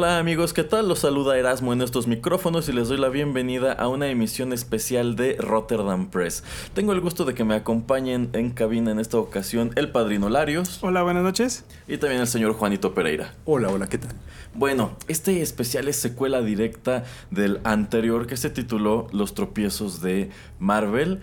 [0.00, 0.88] Hola amigos, ¿qué tal?
[0.88, 5.14] Los saluda Erasmo en estos micrófonos y les doy la bienvenida a una emisión especial
[5.14, 6.42] de Rotterdam Press.
[6.72, 10.78] Tengo el gusto de que me acompañen en cabina en esta ocasión el padrino Larios.
[10.80, 11.66] Hola, buenas noches.
[11.86, 13.34] Y también el señor Juanito Pereira.
[13.44, 14.12] Hola, hola, ¿qué tal?
[14.54, 21.20] Bueno, este especial es secuela directa del anterior que se tituló Los tropiezos de Marvel.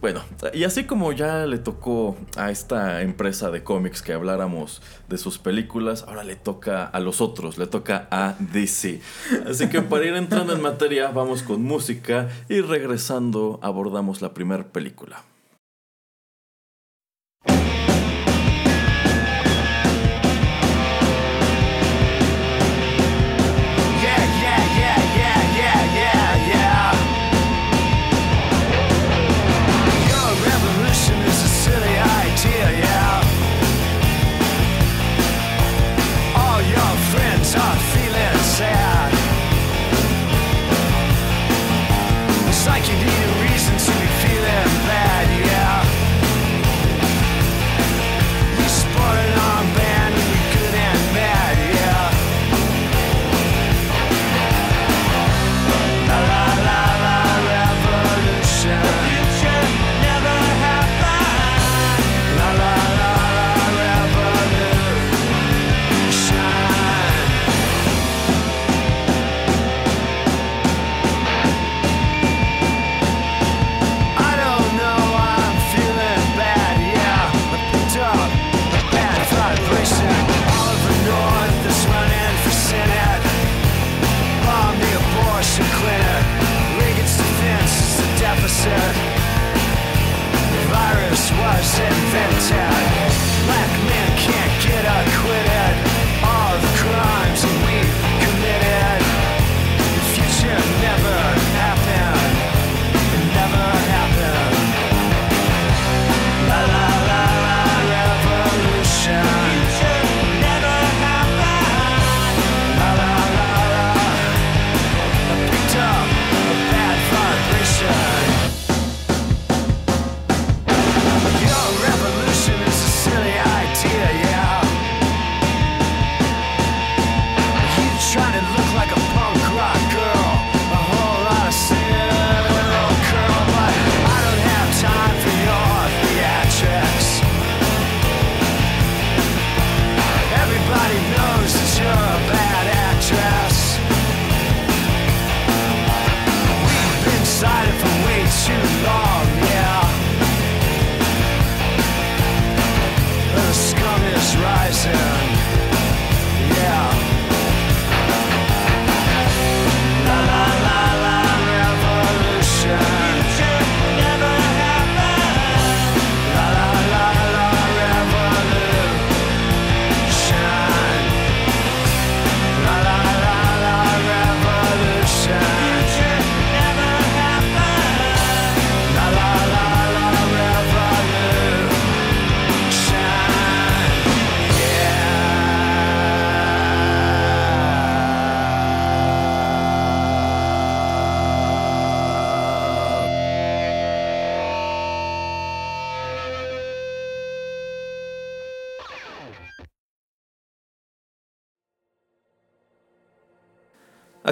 [0.00, 5.18] Bueno, y así como ya le tocó a esta empresa de cómics que habláramos de
[5.18, 9.00] sus películas, ahora le toca a los otros, le toca a DC.
[9.48, 14.64] Así que para ir entrando en materia, vamos con música y regresando abordamos la primera
[14.64, 15.22] película.
[90.52, 92.95] The virus was invented.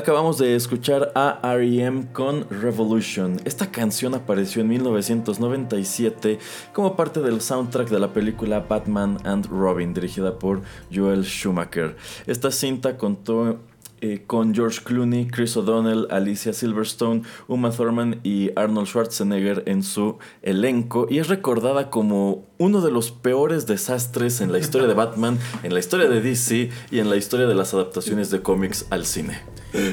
[0.05, 2.09] Acabamos de escuchar a R.E.M.
[2.13, 3.41] con Revolution.
[3.47, 6.39] Esta canción apareció en 1997
[6.75, 10.61] como parte del soundtrack de la película Batman and Robin, dirigida por
[10.93, 11.97] Joel Schumacher.
[12.27, 13.61] Esta cinta contó
[14.05, 20.19] eh, con George Clooney, Chris O'Donnell, Alicia Silverstone, Uma Thurman y Arnold Schwarzenegger en su
[20.43, 25.39] elenco y es recordada como uno de los peores desastres en la historia de Batman,
[25.63, 29.07] en la historia de DC y en la historia de las adaptaciones de cómics al
[29.07, 29.41] cine.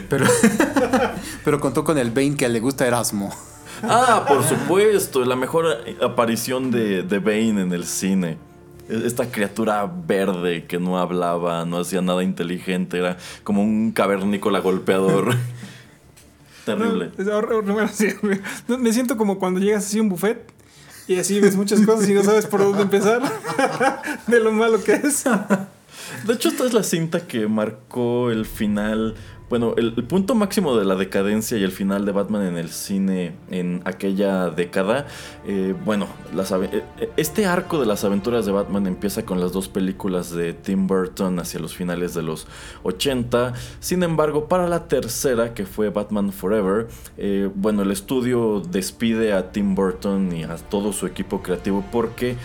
[0.09, 0.25] Pero,
[1.45, 3.33] pero contó con el Bane que le gusta Erasmo.
[3.81, 8.50] Ah, por supuesto, la mejor aparición de, de Bane en el cine.
[8.91, 15.35] Esta criatura verde que no hablaba, no hacía nada inteligente, era como un cavernícola golpeador.
[16.65, 17.11] Terrible.
[18.67, 20.51] Me siento como cuando llegas así a un buffet
[21.07, 23.21] Y así ves muchas cosas y no sabes por dónde empezar
[24.27, 25.23] de lo malo que es.
[26.25, 29.15] De hecho, esta es la cinta que marcó el final
[29.51, 33.33] bueno, el, punto máximo de la decadencia y el final de Batman en el cine
[33.49, 35.07] en aquella década,
[35.45, 39.67] eh, bueno, eh, eh, este arco de las aventuras de Batman empieza con las dos
[39.67, 42.47] películas de Tim Burton hacia los finales de los
[42.83, 43.51] 80.
[43.81, 46.87] Sin embargo, para la tercera, que fue Batman Forever,
[47.53, 52.37] bueno, el estudio despide a Tim Burton y a todo su equipo creativo porque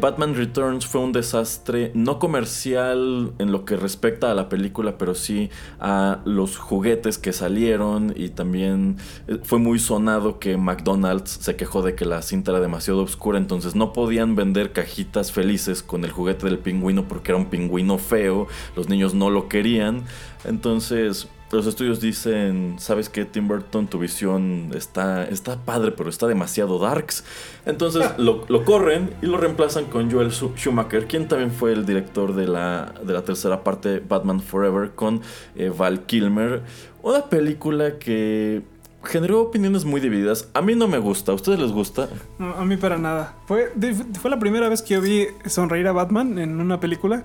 [0.00, 5.14] Batman Returns fue un desastre no comercial en lo que respecta a la película, pero
[5.14, 8.96] sí a los juguetes que salieron y también
[9.26, 13.38] eh, fue muy sonado que McDonald's se quejó de que la cinta era demasiado oscura,
[13.38, 17.98] entonces no podían vender cajitas felices con el juguete del pingüino porque era un pingüino
[17.98, 18.46] feo,
[18.76, 20.04] los niños no lo querían,
[20.44, 23.86] entonces los estudios dicen, ¿sabes qué, Tim Burton?
[23.86, 27.24] Tu visión está, está padre, pero está demasiado darks.
[27.64, 32.46] Entonces lo, corren y lo reemplazan con Joel Schumacher, quien también fue el director de
[32.46, 35.22] la, de la tercera parte, Batman Forever, con
[35.56, 36.62] eh, Val Kilmer.
[37.02, 38.62] Una película que
[39.04, 40.48] generó opiniones muy divididas.
[40.52, 41.32] A mí no me gusta.
[41.32, 42.08] ¿A ustedes les gusta?
[42.38, 43.36] a mí para nada.
[43.46, 43.72] Fue,
[44.20, 47.22] fue la primera vez que yo vi sonreír a Batman en una película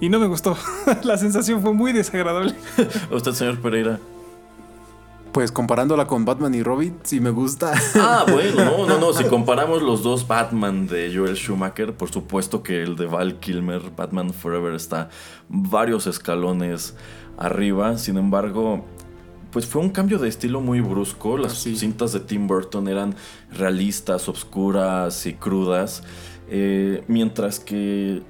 [0.00, 0.56] y no me gustó.
[1.02, 2.54] la sensación fue muy desagradable.
[3.10, 3.98] ¿A usted, señor Pereira?
[5.32, 7.72] Pues comparándola con Batman y Robin, sí me gusta.
[7.94, 9.12] Ah, bueno, no, no, no.
[9.12, 13.82] Si comparamos los dos Batman de Joel Schumacher, por supuesto que el de Val Kilmer,
[13.96, 15.10] Batman Forever, está
[15.48, 16.96] varios escalones
[17.36, 17.98] arriba.
[17.98, 18.84] Sin embargo,
[19.50, 21.36] pues fue un cambio de estilo muy brusco.
[21.36, 23.14] Las cintas de Tim Burton eran
[23.52, 26.02] realistas, obscuras y crudas.
[26.48, 28.22] Eh, mientras que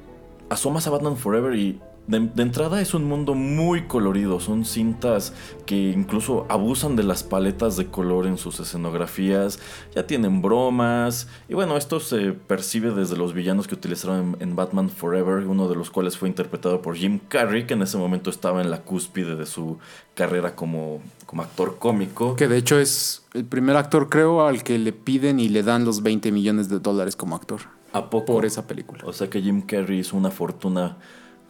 [0.50, 5.34] asomas a Forever y de, entrada es un mundo muy colorido, son cintas
[5.66, 9.60] que incluso abusan de las paletas de color en sus escenografías,
[9.94, 14.88] ya tienen bromas, y bueno, esto se percibe desde los villanos que utilizaron en, Batman
[14.88, 18.62] Forever, uno de los cuales fue interpretado por Jim Carrey, que en ese momento estaba
[18.62, 19.78] en la cúspide de su
[20.14, 22.34] carrera como, como actor cómico.
[22.34, 25.84] Que de hecho es el primer actor creo al que le piden y le dan
[25.84, 27.60] los 20 millones de dólares como actor.
[27.92, 28.34] ¿A poco?
[28.34, 29.04] Por esa película.
[29.06, 30.98] O sea que Jim Carrey hizo una fortuna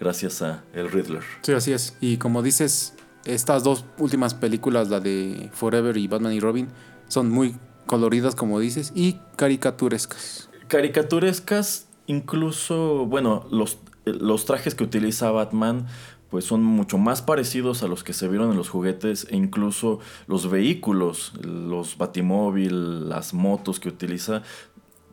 [0.00, 1.22] gracias a El Riddler.
[1.42, 1.96] Sí, así es.
[2.00, 6.68] Y como dices, estas dos últimas películas, la de Forever y Batman y Robin,
[7.08, 7.56] son muy
[7.86, 10.48] coloridas, como dices, y caricaturescas.
[10.68, 15.86] Caricaturescas, incluso, bueno, los, los trajes que utiliza Batman
[16.30, 19.98] pues son mucho más parecidos a los que se vieron en los juguetes e incluso
[20.26, 24.42] los vehículos, los batimóvil, las motos que utiliza,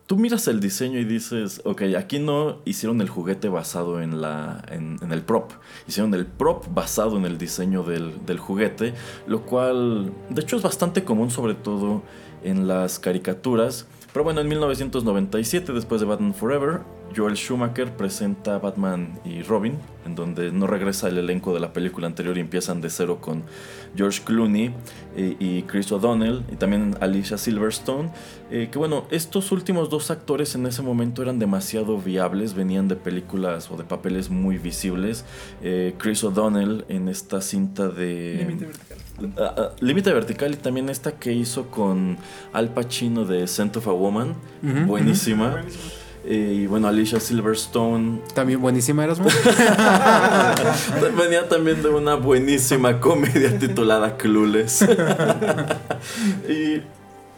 [0.08, 4.64] tú miras el diseño y dices, ok, aquí no hicieron el juguete basado en, la,
[4.70, 5.52] en, el prop,
[5.88, 8.94] hicieron el prop basado en el diseño del, del, juguete,
[9.28, 12.04] lo cual de hecho es bastante común sobre todo
[12.44, 13.88] en las caricaturas.
[14.16, 16.80] Pero bueno, en 1997, después de Batman Forever,
[17.14, 22.08] Joel Schumacher presenta Batman y Robin, en donde no regresa el elenco de la película
[22.08, 23.44] anterior y empiezan de cero con
[23.94, 24.74] George Clooney
[25.18, 28.10] eh, y Chris O'Donnell y también Alicia Silverstone.
[28.52, 32.96] Eh, que bueno, estos últimos dos actores en ese momento eran demasiado viables, venían de
[32.96, 35.26] películas o de papeles muy visibles.
[35.62, 38.70] Eh, Chris O'Donnell en esta cinta de...
[39.38, 42.18] Ah, ah, Límite vertical y también esta que hizo con
[42.54, 44.36] Al Pacino de Scent of a Woman.
[44.88, 45.64] buenísima.
[46.28, 48.20] Eh, y bueno, Alicia Silverstone.
[48.34, 49.34] También buenísima Erasmus.
[51.18, 54.82] Venía también de una buenísima comedia titulada Clueless.
[56.50, 56.82] y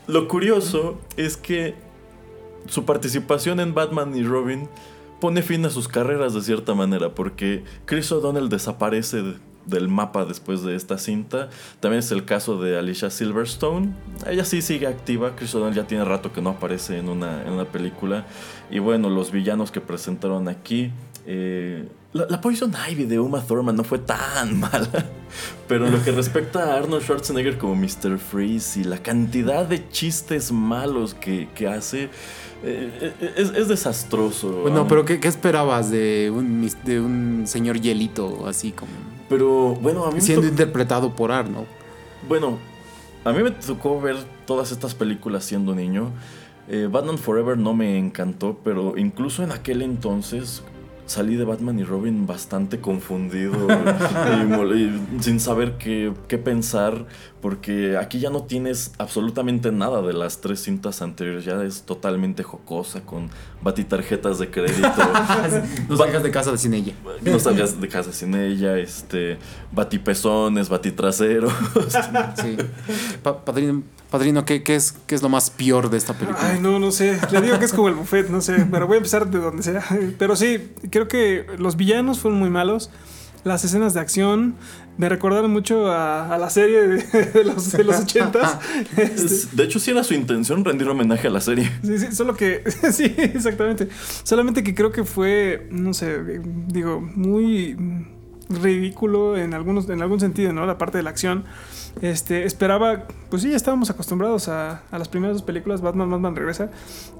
[0.07, 1.75] lo curioso es que
[2.67, 4.69] su participación en Batman y Robin
[5.19, 9.35] pone fin a sus carreras de cierta manera, porque Chris O'Donnell desaparece
[9.67, 11.49] del mapa después de esta cinta.
[11.79, 13.93] También es el caso de Alicia Silverstone.
[14.27, 15.35] Ella sí sigue activa.
[15.35, 18.25] Chris O'Donnell ya tiene rato que no aparece en una, en una película.
[18.71, 20.91] Y bueno, los villanos que presentaron aquí.
[21.25, 25.05] Eh, la, Poison Ivy de Uma Thurman no fue tan mala.
[25.67, 28.17] Pero en lo que respecta a Arnold Schwarzenegger como Mr.
[28.17, 32.09] Freeze y la cantidad de chistes malos que, hace.
[32.63, 34.61] Eh, es, desastroso.
[34.61, 39.16] Bueno, pero ¿qué, esperabas de un, de un señor hielito así como...
[39.29, 41.67] Pero bueno, a mí Siendo interpretado por Arnold.
[42.27, 42.57] Bueno,
[43.23, 44.15] a mí me tocó ver
[44.45, 46.11] todas estas películas siendo niño.
[46.69, 50.63] Eh, Batman Forever no me encantó, pero incluso en aquel entonces
[51.05, 53.53] salí de Batman y Robin bastante confundido
[54.75, 57.05] y, sin saber qué, qué, pensar,
[57.47, 62.43] porque aquí ya no tienes absolutamente nada de las tres cintas anteriores, ya es totalmente
[62.43, 63.29] jocosa con
[63.61, 64.91] batitarjetas de crédito.
[65.87, 66.91] no salgas de casa sin ella.
[67.21, 69.37] No salgas de casa sin ella, este,
[69.71, 71.53] batipezones, batitraseros.
[72.41, 72.57] sí.
[73.23, 76.49] padrino, padrino ¿qué, es, ¿qué es lo más peor de esta película?
[76.51, 77.17] Ay, no, no sé.
[77.31, 79.63] Le digo que es como el buffet, no sé, pero voy a empezar de donde
[79.63, 79.85] sea.
[80.19, 82.89] Pero sí, creo que los villanos fueron muy malos
[83.43, 84.55] las escenas de acción
[84.97, 86.81] me recordaron mucho a, la serie
[87.33, 88.59] de, los, de los 80
[88.97, 91.71] este, De hecho, sí era su intención rendir homenaje a la serie.
[91.83, 92.63] Sí, sí, solo que.
[92.91, 93.89] sí, exactamente.
[94.23, 97.77] Solamente que creo que fue, no sé, digo, muy
[98.49, 100.65] ridículo en, algunos, en algún sentido, ¿no?
[100.65, 101.45] La parte de la acción.
[102.01, 106.35] Este, esperaba, pues sí, ya estábamos acostumbrados a, a las primeras dos películas, Batman, Batman
[106.35, 106.69] regresa,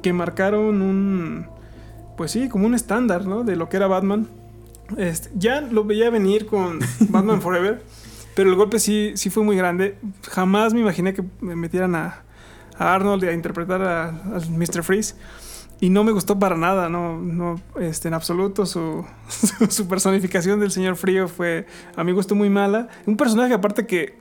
[0.04, 1.48] que marcaron un,
[2.16, 3.44] pues sí, como un estándar, ¿no?
[3.44, 4.28] De lo que era Batman
[4.98, 6.80] este, ya lo veía venir con
[7.10, 7.84] Batman Forever,
[8.36, 9.98] pero el golpe sí, sí fue muy grande.
[10.30, 12.24] Jamás me imaginé que me metieran a,
[12.78, 14.12] Arnold a interpretar a,
[14.50, 14.84] Mr.
[14.84, 15.16] Freeze.
[15.80, 18.66] Y no me gustó para nada, no, no este, en absoluto.
[18.68, 19.06] Su,
[19.70, 22.88] su, personificación del señor Frío fue, a mi gusto, muy mala.
[23.06, 24.16] Un personaje, aparte que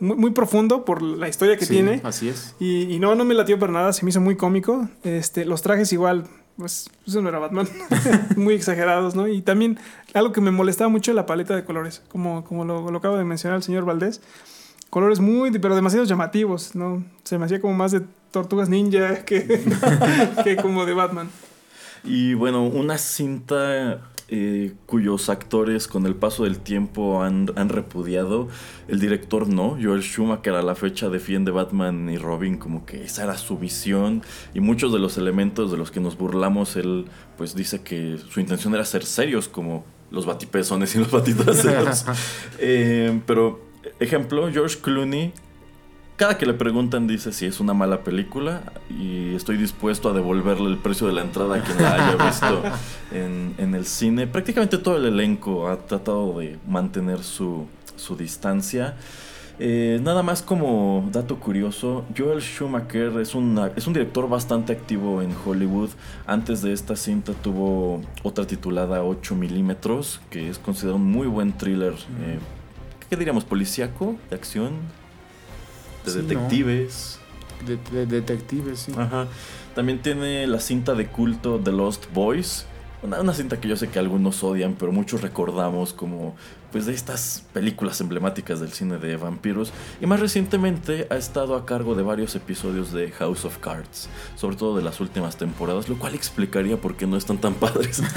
[0.00, 2.00] muy, profundo por la historia que tiene.
[2.02, 2.56] Así es.
[2.58, 4.88] Y, y, no, no me latió para nada, se me hizo muy cómico.
[5.04, 7.68] Este, los trajes igual pues eso no era Batman,
[8.36, 9.28] muy exagerados, ¿no?
[9.28, 9.78] Y también
[10.12, 13.24] algo que me molestaba mucho la paleta de colores, como, como lo, lo acaba de
[13.24, 14.20] mencionar el señor Valdés,
[14.90, 17.04] colores muy, pero demasiado llamativos, ¿no?
[17.22, 19.62] Se me hacía como más de tortugas ninja que,
[20.44, 21.30] que como de Batman.
[22.02, 24.00] Y bueno, una cinta
[24.30, 28.48] eh, cuyos actores con el paso del tiempo han, repudiado.
[28.86, 33.24] El director no, Joel Schumacher a la fecha defiende Batman y Robin como que esa
[33.24, 37.06] era su visión y muchos de los elementos de los que nos burlamos, él
[37.38, 42.04] pues dice que su intención era ser serios como los batipezones y los batitraseros.
[42.58, 43.60] eh, pero,
[43.98, 45.32] ejemplo, George Clooney
[46.18, 50.68] cada que le preguntan dice si es una mala película y estoy dispuesto a devolverle
[50.68, 52.62] el precio de la entrada a quien la haya visto
[53.12, 54.26] en, el cine.
[54.26, 57.68] Prácticamente todo el elenco ha tratado de mantener su,
[58.18, 58.96] distancia.
[59.60, 65.32] Eh, nada más como dato curioso, Joel Schumacher es, es un director bastante activo en
[65.46, 65.90] Hollywood.
[66.26, 71.52] Antes de esta cinta tuvo otra titulada 8 milímetros, que es considerado un muy buen
[71.52, 72.40] thriller, eh,
[73.08, 73.44] ¿qué diríamos?
[73.44, 74.16] ¿Policíaco?
[74.30, 74.72] ¿De acción?
[76.04, 77.18] De detectives.
[77.66, 78.92] De, detectives, sí.
[78.96, 79.26] Ajá.
[79.74, 82.66] También tiene la cinta de culto The Lost Boys.
[83.00, 86.34] Una, cinta que yo sé que algunos odian, pero muchos recordamos como
[86.72, 89.72] pues de estas películas emblemáticas del cine de vampiros.
[90.00, 94.56] Y más recientemente ha estado a cargo de varios episodios de House of Cards, sobre
[94.56, 98.02] todo de las últimas temporadas, lo cual explicaría por qué no están tan padres.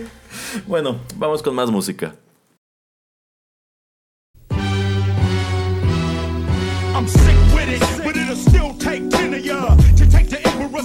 [0.66, 2.14] bueno, vamos con más música.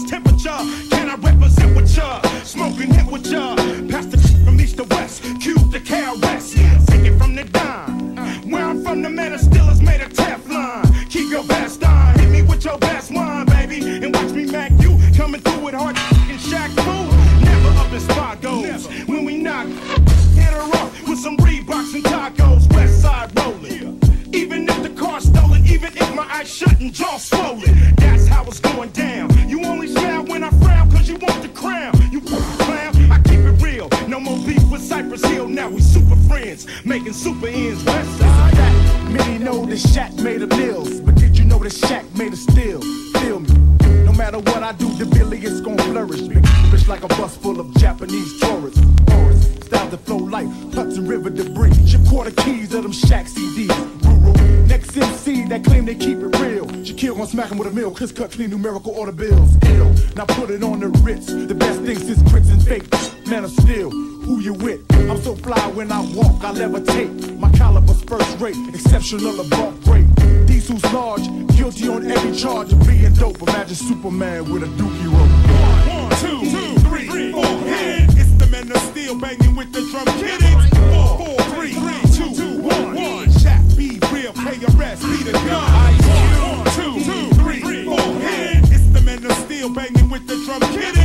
[0.01, 0.89] Emperor's temperature.
[0.89, 2.23] Can I represent with y'all?
[2.43, 3.55] Smoking hit with y'all.
[3.89, 6.87] Pass the from east to west, cube to KRS.
[6.87, 8.15] Take it from the dime.
[8.49, 11.09] Where I'm from, the man is still is made of Teflon.
[11.09, 12.19] Keep your best on.
[12.19, 13.79] Hit me with your best wine, baby.
[14.03, 17.43] And watch me mac you coming through with hard and shack food.
[17.43, 18.87] Never up in spot goes.
[19.07, 22.71] When we knock, hit her up with some Reeboks and tacos.
[22.73, 23.60] West side rolling.
[25.83, 27.95] Even if my eyes shut and jaw swollen.
[27.95, 29.29] That's how it's going down.
[29.49, 31.93] You only smile when I frown, cause you want the crown.
[32.11, 33.89] You clown, I keep it real.
[34.07, 36.67] No more beef with Cypress Hill, now we super friends.
[36.85, 39.11] Making super ends, west side.
[39.11, 42.39] Many know the shack made of bills, but did you know the shack made of
[42.39, 42.81] steel?
[43.19, 43.49] Feel me?
[44.05, 46.21] No matter what I do, the Billy is gonna flourish.
[46.21, 48.81] Big fish like a bus full of Japanese tourists.
[49.65, 51.73] Style the flow like Hudson River debris.
[51.87, 54.10] Ship quarter keys of them shack CDs.
[54.71, 56.65] Next MC that claim they keep it real.
[56.65, 59.57] Shaquille gon' smack him with a mill, Chris cut clean numerical order bills.
[59.65, 59.93] Ill.
[60.15, 61.25] Now put it on the Ritz.
[61.25, 62.87] The best thing since grits and fake.
[63.27, 64.79] Man of steel, who you with?
[65.09, 67.37] I'm so fly when I walk, I levitate.
[67.37, 70.07] My caliber's first rate, exceptional above great.
[70.47, 73.41] Diesel's large, guilty on every charge of being dope.
[73.41, 75.33] Imagine Superman with a dookie rope.
[75.91, 78.07] One, two, two, three, four, hit.
[78.15, 80.39] It's the men of steel banging with the drum kit.
[80.93, 82.00] Four, four, three, three,
[84.61, 85.63] real, pay your rest, be the gun.
[85.63, 86.07] Ice
[86.41, 88.71] One, two, two, three, four, hit.
[88.71, 90.95] It's the men of steel banging with the drum kit.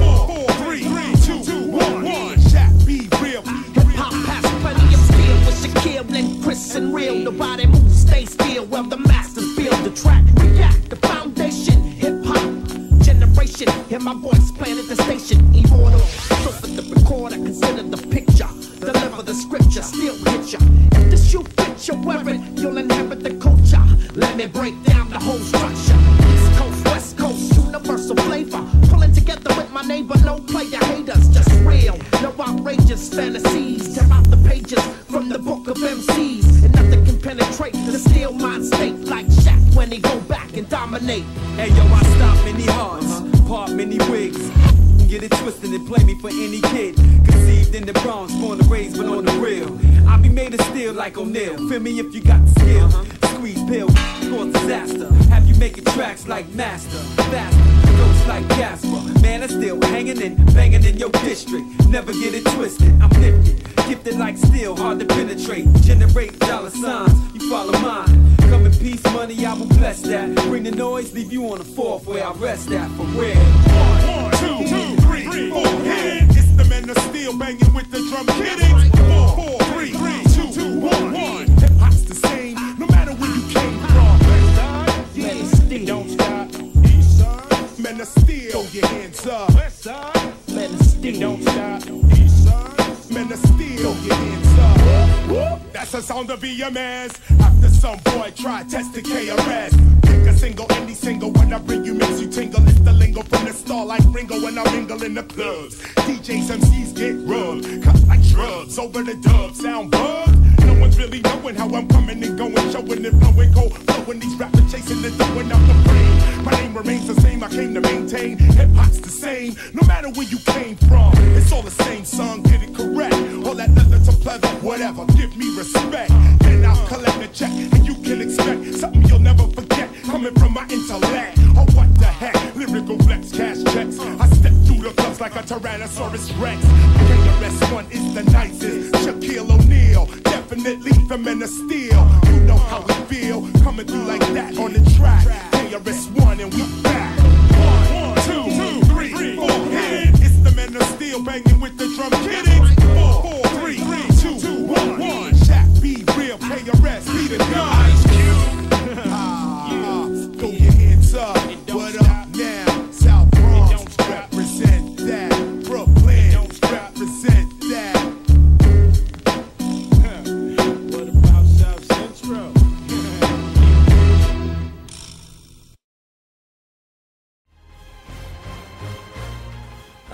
[0.00, 2.36] Four, four, three, three, two, two, one, one.
[2.36, 3.42] Shaq, be real.
[3.42, 7.14] Hip hop has plenty of steel with Shaquille and Chris and real.
[7.16, 10.24] Nobody moves, stay still while the masters build the track.
[10.34, 13.68] React, the foundation, hip hop generation.
[13.88, 15.54] Hear my voice at the station.
[15.54, 18.65] Immortal, so for the recorder, consider the picture.
[18.80, 20.58] Deliver the scripture, still hit ya.
[20.92, 23.82] If the shoe fits you're wearing, you'll inherit the culture.
[24.14, 26.65] Let me break down the whole structure.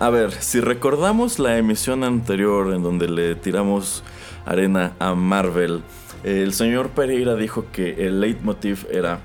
[0.03, 4.03] A ver, si recordamos la emisión anterior en donde le tiramos
[4.45, 5.85] arena a Marvel,
[6.25, 9.21] el señor Pereira dijo que el leitmotiv era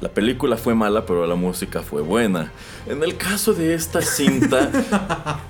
[0.00, 2.52] la película fue mala, pero la música fue buena.
[2.86, 4.70] En el caso de esta cinta,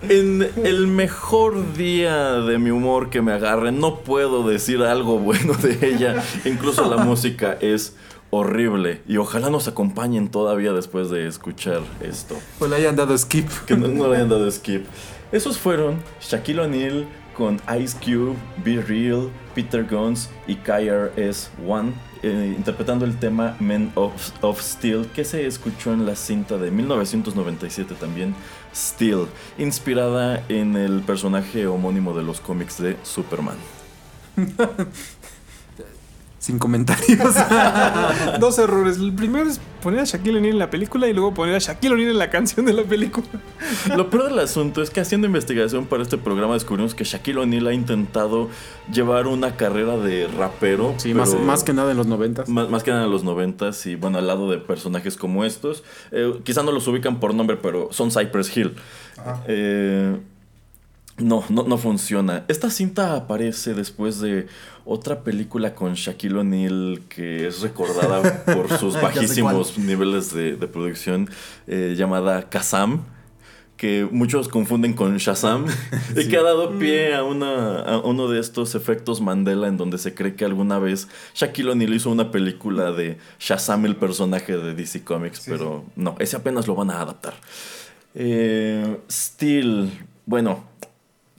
[0.08, 5.52] en el mejor día de mi humor que me agarre, no puedo decir algo bueno
[5.54, 6.24] de ella.
[6.44, 7.94] Incluso la música es
[8.30, 9.02] horrible.
[9.06, 12.36] Y ojalá nos acompañen todavía después de escuchar esto.
[12.58, 13.48] Pues le hayan dado skip.
[13.66, 14.86] Que no, no le hayan dado skip.
[15.32, 23.04] Esos fueron Shaquille O'Neal con Ice Cube, Be Real, Peter Guns y KRS-One eh, interpretando
[23.04, 24.12] el tema Men of,
[24.42, 28.34] of Steel que se escuchó en la cinta de 1997 también,
[28.74, 33.56] Steel, inspirada en el personaje homónimo de los cómics de Superman.
[36.38, 37.34] Sin comentarios.
[38.40, 38.98] Dos errores.
[38.98, 41.94] El primero es poner a Shaquille O'Neal en la película y luego poner a Shaquille
[41.94, 43.26] O'Neal en la canción de la película.
[43.96, 47.66] Lo peor del asunto es que haciendo investigación para este programa descubrimos que Shaquille O'Neal
[47.66, 48.48] ha intentado
[48.92, 50.94] llevar una carrera de rapero.
[50.98, 52.48] Sí, más, que nada en los noventas.
[52.48, 55.82] Más, más que nada en los noventas y bueno, al lado de personajes como estos.
[56.12, 58.74] Eh, quizá no los ubican por nombre, pero son Cypress Hill.
[59.48, 60.16] Eh,
[61.18, 62.44] no, no, no funciona.
[62.48, 64.46] Esta cinta aparece después de
[64.84, 71.28] otra película con Shaquille O'Neal que es recordada por sus bajísimos niveles de, de producción,
[71.66, 73.04] eh, llamada Kazam.
[73.76, 75.66] Que muchos confunden con Shazam
[76.16, 79.98] y que ha dado pie a, una, a uno de estos efectos Mandela en donde
[79.98, 84.74] se cree que alguna vez Shaquille O'Neal hizo una película de Shazam, el personaje de
[84.74, 87.34] DC Comics, pero no, ese apenas lo van a adaptar.
[88.14, 89.92] Eh, Steel,
[90.26, 90.64] bueno,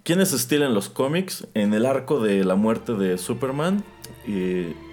[0.03, 1.47] ¿quién es Steel en los cómics?
[1.53, 3.83] En el arco de la muerte de Superman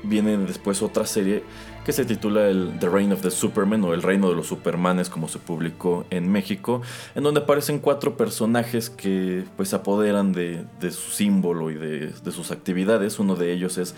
[0.02, 1.42] viene después otra serie
[1.84, 5.08] que se titula el The Reign of the Superman o El Reino de los Supermanes
[5.08, 6.82] como se publicó en México,
[7.14, 13.20] en donde aparecen cuatro personajes que pues apoderan de, su símbolo y de sus actividades.
[13.20, 13.94] Uno de ellos es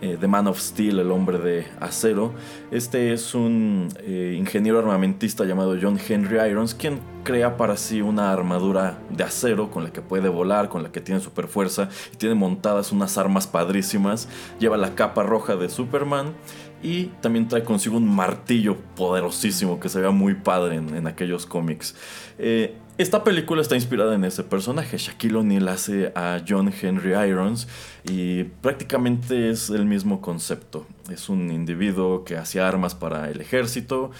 [0.00, 2.32] eh, The Man of Steel, el hombre de acero.
[2.70, 8.32] Este es un eh, ingeniero armamentista llamado John Henry Irons, quien crea para sí una
[8.32, 12.16] armadura de acero con la que puede volar, con la que tiene super fuerza y
[12.16, 14.28] tiene montadas unas armas padrísimas.
[14.58, 16.34] Lleva la capa roja de Superman
[16.82, 21.44] y también trae consigo un martillo poderosísimo que se vea muy padre en, en aquellos
[21.44, 21.96] cómics.
[22.38, 24.98] Eh, esta película está inspirada en ese personaje.
[24.98, 27.68] Shaquille O'Neal hace a John Henry Irons
[28.02, 30.84] y prácticamente es el mismo concepto.
[31.08, 34.10] Es un individuo que hacía armas para el ejército.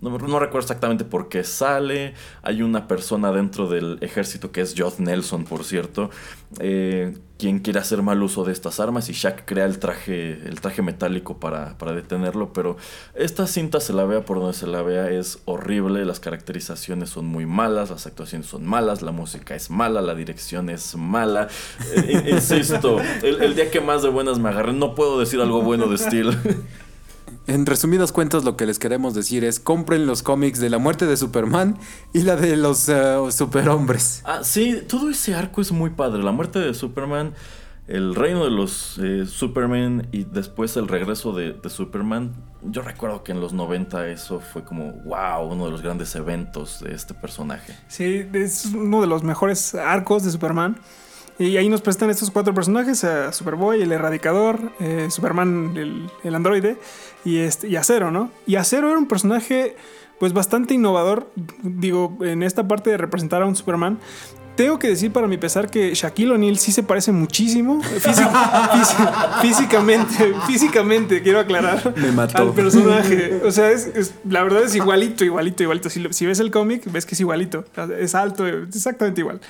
[0.00, 2.14] No, no recuerdo exactamente por qué sale.
[2.42, 6.10] Hay una persona dentro del ejército que es John Nelson, por cierto,
[6.58, 10.60] eh, quien quiere hacer mal uso de estas armas y Shaq crea el traje, el
[10.60, 12.52] traje metálico para, para detenerlo.
[12.54, 12.76] Pero
[13.14, 16.04] esta cinta se la vea por donde se la vea es horrible.
[16.06, 20.70] Las caracterizaciones son muy malas, las actuaciones son malas, la música es mala, la dirección
[20.70, 21.48] es mala.
[21.94, 25.40] Eh, eh, insisto, el, el día que más de buenas me agarré, no puedo decir
[25.40, 26.38] algo bueno de Steel.
[27.46, 31.06] En resumidas cuentas, lo que les queremos decir es compren los cómics de la muerte
[31.06, 31.78] de Superman
[32.12, 34.22] y la de los eh, superhombres.
[34.24, 36.22] Ah, sí, todo ese arco es muy padre.
[36.22, 37.34] La muerte de Superman,
[37.88, 42.32] el reino de los eh, Superman y después el regreso de, de Superman.
[42.62, 46.80] Yo recuerdo que en los 90 eso fue como, wow, uno de los grandes eventos
[46.80, 47.74] de este personaje.
[47.88, 50.78] Sí, es uno de los mejores arcos de Superman.
[51.40, 56.34] Y ahí nos presentan estos cuatro personajes: a Superboy, el Erradicador, eh, Superman, el, el
[56.34, 56.76] androide
[57.24, 58.30] y, este, y Acero, ¿no?
[58.46, 59.74] Y Acero era un personaje,
[60.18, 63.98] pues bastante innovador, digo, en esta parte de representar a un Superman.
[64.60, 68.28] Tengo que decir para mi pesar que Shaquille O'Neal sí se parece muchísimo físi-
[68.72, 71.94] físi- físicamente, físicamente, quiero aclarar.
[71.96, 72.36] Me mató.
[72.42, 73.40] Al personaje.
[73.42, 75.88] O sea, es, es- la verdad es igualito, igualito, igualito.
[75.88, 77.64] Si, si ves el cómic, ves que es igualito.
[77.98, 79.40] Es alto, exactamente igual.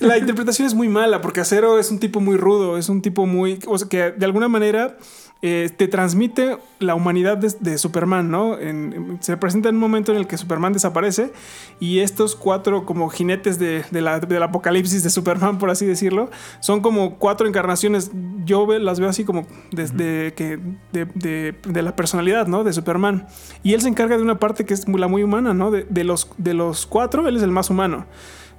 [0.00, 3.26] La interpretación es muy mala porque Acero es un tipo muy rudo, es un tipo
[3.26, 3.60] muy.
[3.68, 4.96] O sea, que de alguna manera
[5.42, 8.58] eh, te transmite la humanidad de, de Superman, ¿no?
[8.58, 11.32] En- en- se presenta en un momento en el que Superman desaparece
[11.80, 16.30] y estos cuatro, como jinetes de, de la- del apocalipsis de Superman, por así decirlo,
[16.60, 18.10] son como cuatro encarnaciones.
[18.46, 20.58] Yo ve- las veo así como desde que.
[20.92, 22.64] De, la personalidad, ¿no?
[22.64, 23.26] De Superman.
[23.62, 25.70] Y él se encarga de una parte que es la muy humana, ¿no?
[25.70, 28.06] De los, de los cuatro, él es el más humano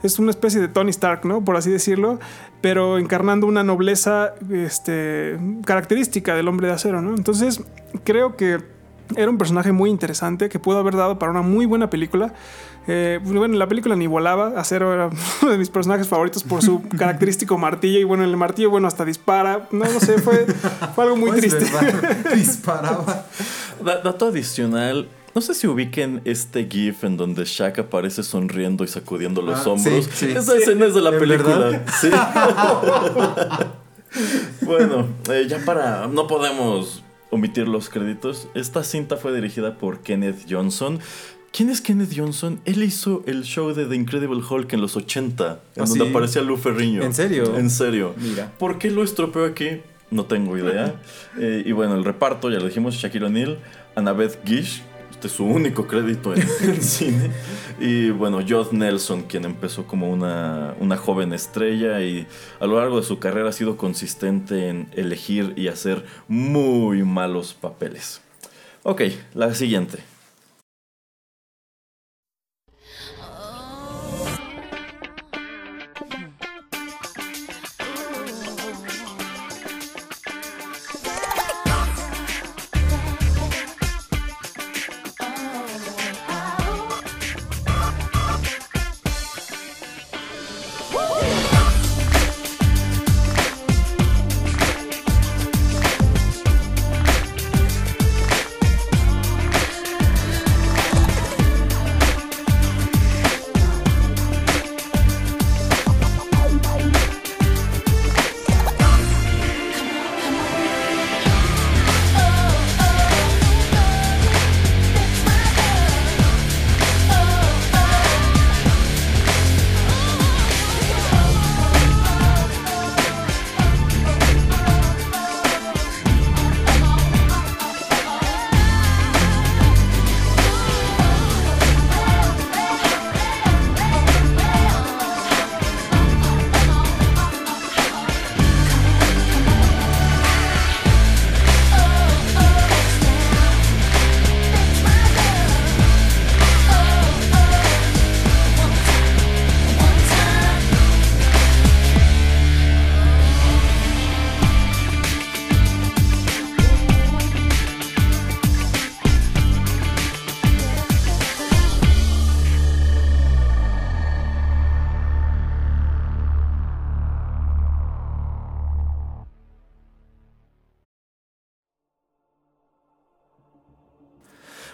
[0.03, 1.43] es una especie de Tony Stark, ¿no?
[1.43, 2.19] Por así decirlo,
[2.62, 7.15] pero encarnando una nobleza este, característica del hombre de acero, ¿no?
[7.15, 7.62] Entonces,
[8.03, 8.60] creo que
[9.15, 12.34] era un personaje muy interesante que pudo haber dado para una muy buena película.
[12.88, 14.60] Eh, bueno, la película ni volaba.
[14.60, 15.10] Acero era
[15.41, 17.99] uno de mis personajes favoritos por su característico martillo.
[17.99, 19.67] Y bueno, el martillo, bueno, hasta dispara.
[19.71, 20.45] No, no sé, fue,
[20.93, 21.65] fue algo muy Pues, triste.
[21.71, 22.15] ¿verdad?
[22.36, 23.25] Disparaba.
[23.84, 25.08] Da- dato adicional.
[25.35, 29.69] No sé si ubiquen este GIF en donde Shaq aparece sonriendo y sacudiendo los Ah,
[29.71, 30.05] hombros.
[30.05, 30.31] sí, sí.
[30.31, 31.83] Esa escena es de la ¿En película.
[34.61, 36.07] bueno, eh, ya para.
[36.07, 38.47] No podemos omitir los créditos.
[38.53, 40.99] Esta cinta fue dirigida por Kenneth Johnson.
[41.51, 42.61] ¿Quién es Kenneth Johnson?
[42.65, 46.41] Él hizo el show de The Incredible Hulk en los 80, en ¿Ah, donde aparecía
[46.43, 47.03] Lou Ferrigno.
[47.03, 47.57] ¿En serio?
[47.57, 48.13] En serio.
[48.17, 48.51] Mira.
[48.57, 49.81] ¿Por qué lo estropeó aquí?
[50.11, 50.95] No tengo idea.
[51.37, 53.57] Eh, y bueno, el reparto, ya lo dijimos, Shaquille O'Neal,
[53.95, 54.81] Annabeth Gish,
[55.25, 57.31] este su único crédito en, en cine.
[57.79, 62.27] Y bueno, Joss Nelson, quien empezó como una, una joven estrella y
[62.59, 67.53] a lo largo de su carrera ha sido consistente en elegir y hacer muy malos
[67.53, 68.21] papeles.
[68.83, 69.01] Ok,
[69.33, 70.14] la siguiente.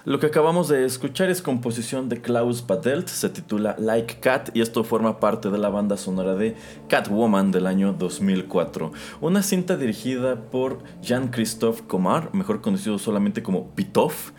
[0.03, 4.61] Lo que acabamos de escuchar es composición de Klaus Badelt, se titula Like Cat y
[4.61, 6.55] esto forma parte de la banda sonora de
[6.87, 8.91] Catwoman del año 2004.
[9.21, 14.31] Una cinta dirigida por Jean-Christophe Comar, mejor conocido solamente como Pitoff,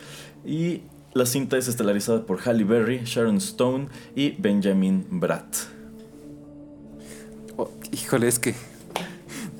[0.44, 0.82] y
[1.14, 5.54] la cinta es estelarizada por Halle Berry, Sharon Stone y Benjamin Bratt.
[7.56, 8.56] Oh, híjole, es que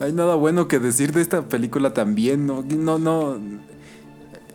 [0.01, 2.45] no hay nada bueno que decir de esta película también.
[2.45, 3.39] No, no, no.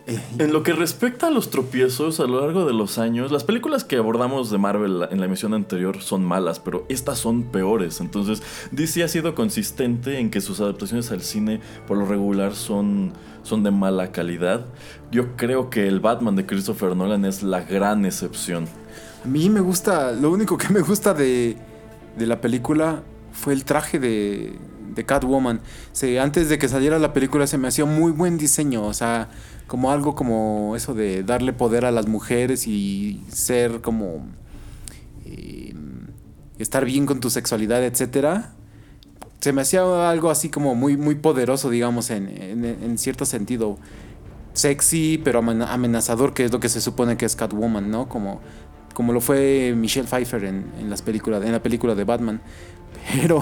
[0.38, 3.84] En lo que respecta a los tropiezos a lo largo de los años, las películas
[3.84, 8.00] que abordamos de Marvel en la emisión anterior son malas, pero estas son peores.
[8.00, 13.12] Entonces, DC ha sido consistente en que sus adaptaciones al cine por lo regular son,
[13.42, 14.64] son de mala calidad.
[15.10, 18.66] Yo creo que el Batman de Christopher Nolan es la gran excepción.
[19.24, 21.56] A mí me gusta, lo único que me gusta de,
[22.16, 24.58] de la película fue el traje de,
[24.98, 25.60] de Catwoman.
[25.92, 29.30] Se, antes de que saliera la película se me hacía muy buen diseño, o sea,
[29.66, 34.26] como algo como eso de darle poder a las mujeres y ser como...
[35.24, 35.74] eh,
[36.58, 38.52] estar bien con tu sexualidad, etcétera.
[39.40, 43.78] Se me hacía algo así como muy, muy poderoso, digamos, en, en, en cierto sentido.
[44.54, 48.08] Sexy, pero amena- amenazador, que es lo que se supone que es Catwoman, ¿no?
[48.08, 48.40] Como,
[48.94, 52.40] como lo fue Michelle Pfeiffer en, en las películas, en la película de Batman.
[53.14, 53.40] Pero,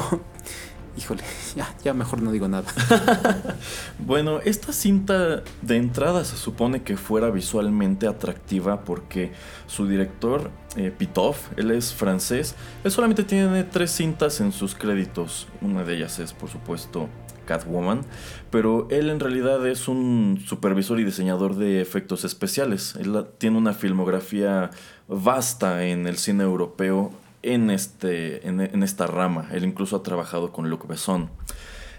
[0.96, 1.22] híjole,
[1.56, 2.66] ya, ya mejor no digo nada.
[3.98, 9.32] Bueno, esta cinta de entrada se supone que fuera visualmente atractiva porque
[9.66, 12.54] su director, eh, Pitoff, él es francés,
[12.84, 15.48] él solamente tiene tres cintas en sus créditos.
[15.60, 17.08] Una de ellas es, por supuesto,
[17.46, 18.02] Catwoman,
[18.50, 22.96] pero él en realidad es un supervisor y diseñador de efectos especiales.
[22.96, 24.70] Él tiene una filmografía
[25.08, 29.48] vasta en el cine europeo en, este, en, en esta rama.
[29.52, 31.30] Él incluso ha trabajado con Luc Besson.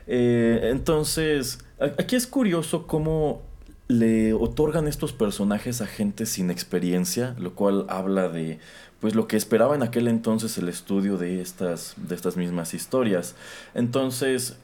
[0.07, 3.41] Eh, entonces, aquí es curioso cómo
[3.89, 8.59] le otorgan estos personajes a gente sin experiencia, lo cual habla de
[8.99, 13.35] pues lo que esperaba en aquel entonces el estudio de estas, de estas mismas historias.
[13.75, 14.57] Entonces,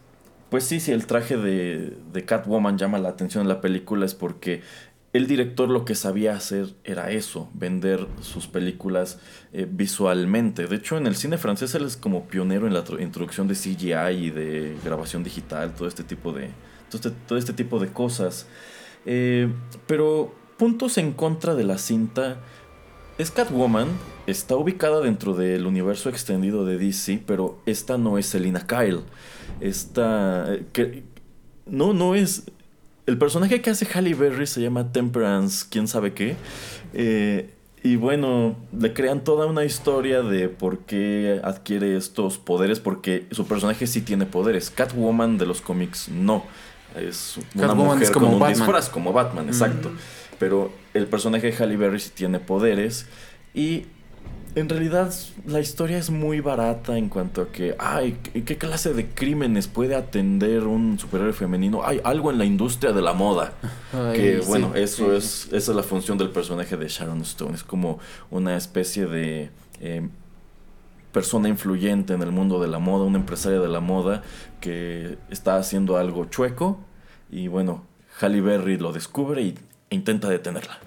[0.49, 4.15] pues sí, si el traje de, de Catwoman llama la atención en la película es
[4.15, 4.61] porque
[5.13, 9.19] el director lo que sabía hacer era eso, vender sus películas
[9.53, 10.65] eh, visualmente.
[10.67, 13.53] De hecho, en el cine francés él es como pionero en la tro- introducción de
[13.53, 16.49] CGI y de grabación digital, todo este tipo de,
[16.89, 18.47] todo este, este tipo de cosas.
[19.05, 19.49] Eh,
[19.85, 22.37] pero puntos en contra de la cinta
[23.19, 23.89] es Catwoman,
[24.25, 29.01] está ubicada dentro del universo extendido de DC, pero esta no es Selina Kyle.
[29.61, 30.53] Esta.
[30.55, 31.03] eh, que,
[31.67, 32.45] no, no es.
[33.05, 36.35] El personaje que hace Halle Berry se llama Temperance, quién sabe qué.
[36.93, 43.27] Eh, y bueno, le crean toda una historia de por qué adquiere estos poderes, porque
[43.31, 44.69] su personaje sí tiene poderes.
[44.69, 46.45] Catwoman de los cómics no.
[46.95, 48.59] Es una Catwoman mujer es como con un Batman.
[48.59, 49.91] disfraz, como Batman, exacto.
[50.39, 53.05] Pero el personaje de Halle Berry sí tiene poderes.
[53.53, 53.87] Y
[54.55, 55.13] en realidad
[55.47, 59.95] la historia es muy barata en cuanto a que, ay, ¿qué clase de crímenes puede
[59.95, 61.83] atender un superhéroe femenino?
[61.85, 63.53] Hay algo en la industria de la moda.
[63.93, 65.15] Ay, que sí, bueno, eso sí.
[65.17, 67.55] es, esa es la función del personaje de Sharon Stone.
[67.55, 69.49] Es como una especie de
[69.81, 70.07] eh,
[71.11, 74.23] persona influyente en el mundo de la moda, una empresaria de la moda
[74.61, 76.79] que está haciendo algo chueco.
[77.31, 77.83] Y bueno,
[78.19, 79.55] Halle Berry lo descubre y,
[79.89, 80.77] e intenta detenerla.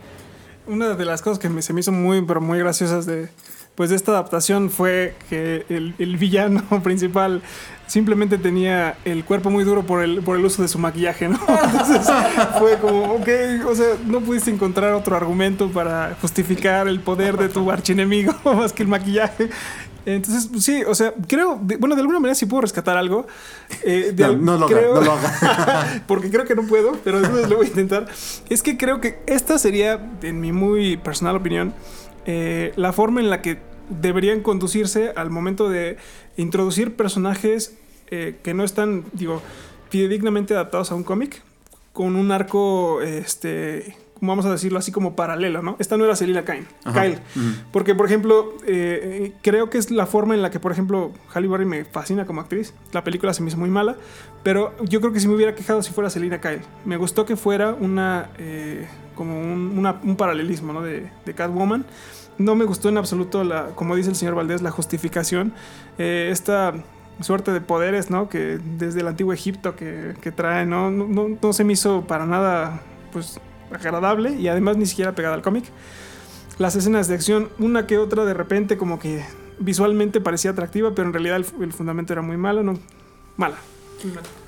[0.68, 3.28] Una de las cosas que me- se me hizo muy, pero muy graciosas de,
[3.76, 7.42] pues, de esta adaptación fue que el, el villano principal
[7.86, 11.38] simplemente tenía el cuerpo muy duro por el, por el uso de su maquillaje, ¿no?
[11.64, 12.12] Entonces
[12.58, 13.28] fue como, ok,
[13.68, 18.72] o sea, no pudiste encontrar otro argumento para justificar el poder de tu archienemigo más
[18.72, 19.50] que el maquillaje.
[20.04, 23.26] Entonces, pues, sí, o sea, creo, de- bueno, de alguna manera sí puedo rescatar algo.
[23.82, 26.02] Eh, de No, no lo haga, creo- no lo haga.
[26.06, 28.06] porque creo que no puedo, pero después lo voy a intentar.
[28.48, 31.74] Es que creo que esta sería, en mi muy personal opinión,
[32.26, 33.58] eh, la forma en la que
[33.88, 35.96] deberían conducirse al momento de
[36.36, 37.76] introducir personajes
[38.10, 39.40] eh, que no están, digo,
[39.90, 41.42] fidedignamente adaptados a un cómic,
[41.92, 45.76] con un arco, este, vamos a decirlo así como paralelo, ¿no?
[45.78, 46.66] Esta no era Selina Kyle.
[46.92, 47.18] Kyle.
[47.72, 51.12] Porque, por ejemplo, eh, eh, creo que es la forma en la que, por ejemplo,
[51.32, 52.74] Halle Berry me fascina como actriz.
[52.92, 53.96] La película se me hizo muy mala,
[54.42, 56.60] pero yo creo que si me hubiera quejado si fuera Selina Kyle.
[56.84, 60.82] Me gustó que fuera una, eh, como un, una- un paralelismo, ¿no?
[60.82, 61.86] De, de Catwoman.
[62.38, 65.52] No me gustó en absoluto, la, como dice el señor Valdés, la justificación.
[65.98, 66.74] Eh, esta
[67.20, 68.28] suerte de poderes, ¿no?
[68.28, 70.90] Que desde el antiguo Egipto que, que trae, ¿no?
[70.90, 73.40] No, no- se me hizo para nada, pues,
[73.72, 75.64] agradable y además ni siquiera pegada al cómic.
[76.58, 79.24] Las escenas de acción, una que otra de repente como que
[79.58, 82.78] visualmente parecía atractiva, pero en realidad el, fu- el fundamento era muy malo, ¿no?
[83.38, 83.56] Mala.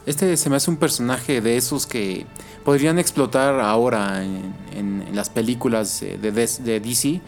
[0.04, 2.26] Este se me hace un personaje de esos que
[2.64, 7.20] podrían explotar ahora en, en- las películas de, des- de DC.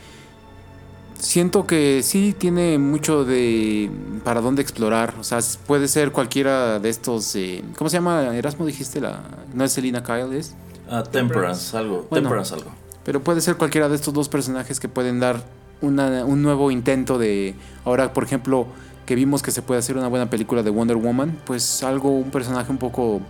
[1.20, 3.90] Siento que sí tiene mucho de
[4.24, 5.14] para dónde explorar.
[5.20, 7.36] O sea, puede ser cualquiera de estos.
[7.36, 8.34] eh, ¿Cómo se llama?
[8.36, 9.20] Erasmo dijiste la.
[9.52, 10.54] No es Selina Kyle, es.
[10.88, 12.06] Ah, Temperance, algo.
[12.10, 12.24] Bueno.
[12.28, 12.70] Temperance, algo.
[13.04, 15.44] Pero puede ser cualquiera de estos dos personajes que pueden dar
[15.82, 17.54] una- un nuevo intento de.
[17.84, 18.66] Ahora, por ejemplo,
[19.06, 22.30] que vimos que se puede hacer una buena película de Wonder Woman, pues algo, un
[22.30, 23.20] personaje un poco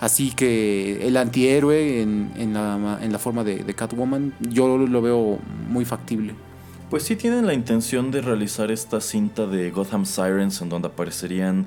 [0.00, 5.00] así que el antihéroe en, en, la, en la forma de, de Catwoman, yo lo
[5.02, 6.34] veo muy factible.
[6.88, 11.66] Pues sí tienen la intención de realizar esta cinta de Gotham Sirens en donde aparecerían,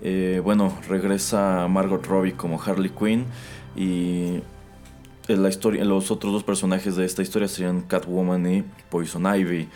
[0.00, 3.26] eh, bueno, regresa Margot Robbie como Harley Quinn
[3.74, 4.40] y
[5.26, 9.68] la historia, los otros dos personajes de esta historia serían Catwoman y Poison Ivy.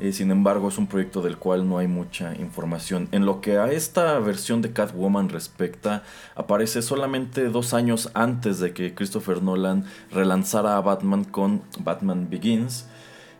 [0.00, 3.08] Eh, sin embargo, es un proyecto del cual no hay mucha información.
[3.10, 6.02] En lo que a esta versión de Catwoman respecta,
[6.34, 12.86] aparece solamente dos años antes de que Christopher Nolan relanzara a Batman con Batman Begins.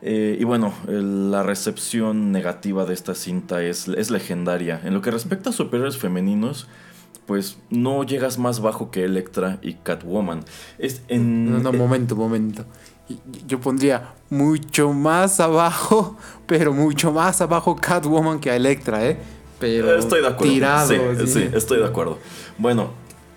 [0.02, 4.80] Eh, y bueno, el- la recepción negativa de esta cinta es, es legendaria.
[4.84, 6.66] En lo que respecta a superhéroes femeninos,
[7.26, 10.44] pues no llegas más bajo que Electra y Catwoman.
[10.78, 12.64] Es en, No, no, momento, momento.
[13.08, 19.18] Y- Yo pondría mucho más abajo, pero mucho más abajo Catwoman que a Electra, ¿eh?
[19.60, 20.52] Pero Estoy de acuerdo.
[20.52, 21.32] Tirado, sí, sí.
[21.32, 22.18] sí, estoy de acuerdo.
[22.58, 22.90] Bueno,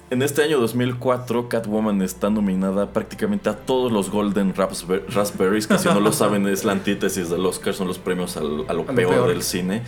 [0.10, 5.78] en este año 2004, Catwoman está nominada prácticamente a todos los Golden Raspber- Raspberries, que
[5.80, 8.74] si no lo saben es la antítesis del Oscar, son los premios a lo, A
[8.74, 9.28] lo peor, peor.
[9.30, 9.84] del cine.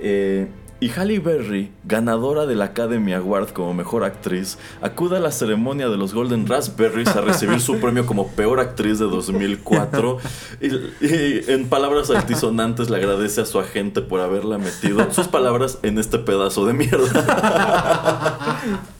[0.00, 0.48] Eh,
[0.80, 5.96] y Halle Berry, ganadora del Academy Award como mejor actriz, acude a la ceremonia de
[5.96, 10.18] los Golden Raspberries a recibir su premio como peor actriz de 2004.
[10.60, 10.66] Y,
[11.04, 15.98] y en palabras altisonantes le agradece a su agente por haberla metido sus palabras en
[15.98, 18.58] este pedazo de mierda.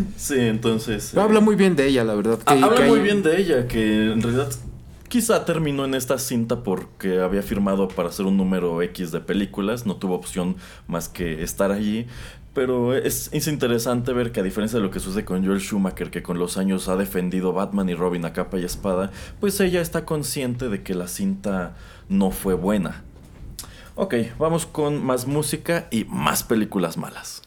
[0.16, 1.10] Sí, entonces.
[1.12, 2.38] Pero habla muy bien de ella, la verdad.
[2.38, 4.48] Que- habla que muy hay- bien de ella, que en realidad
[5.08, 9.84] quizá terminó en esta cinta porque había firmado para hacer un número X de películas,
[9.86, 12.06] no tuvo opción más que estar allí.
[12.54, 16.10] Pero es, es interesante ver que a diferencia de lo que sucede con Joel Schumacher,
[16.10, 19.80] que con los años ha defendido Batman y Robin a capa y espada, pues ella
[19.80, 21.74] está consciente de que la cinta
[22.10, 23.04] no fue buena.
[23.94, 27.42] Ok, vamos con más música y más películas malas.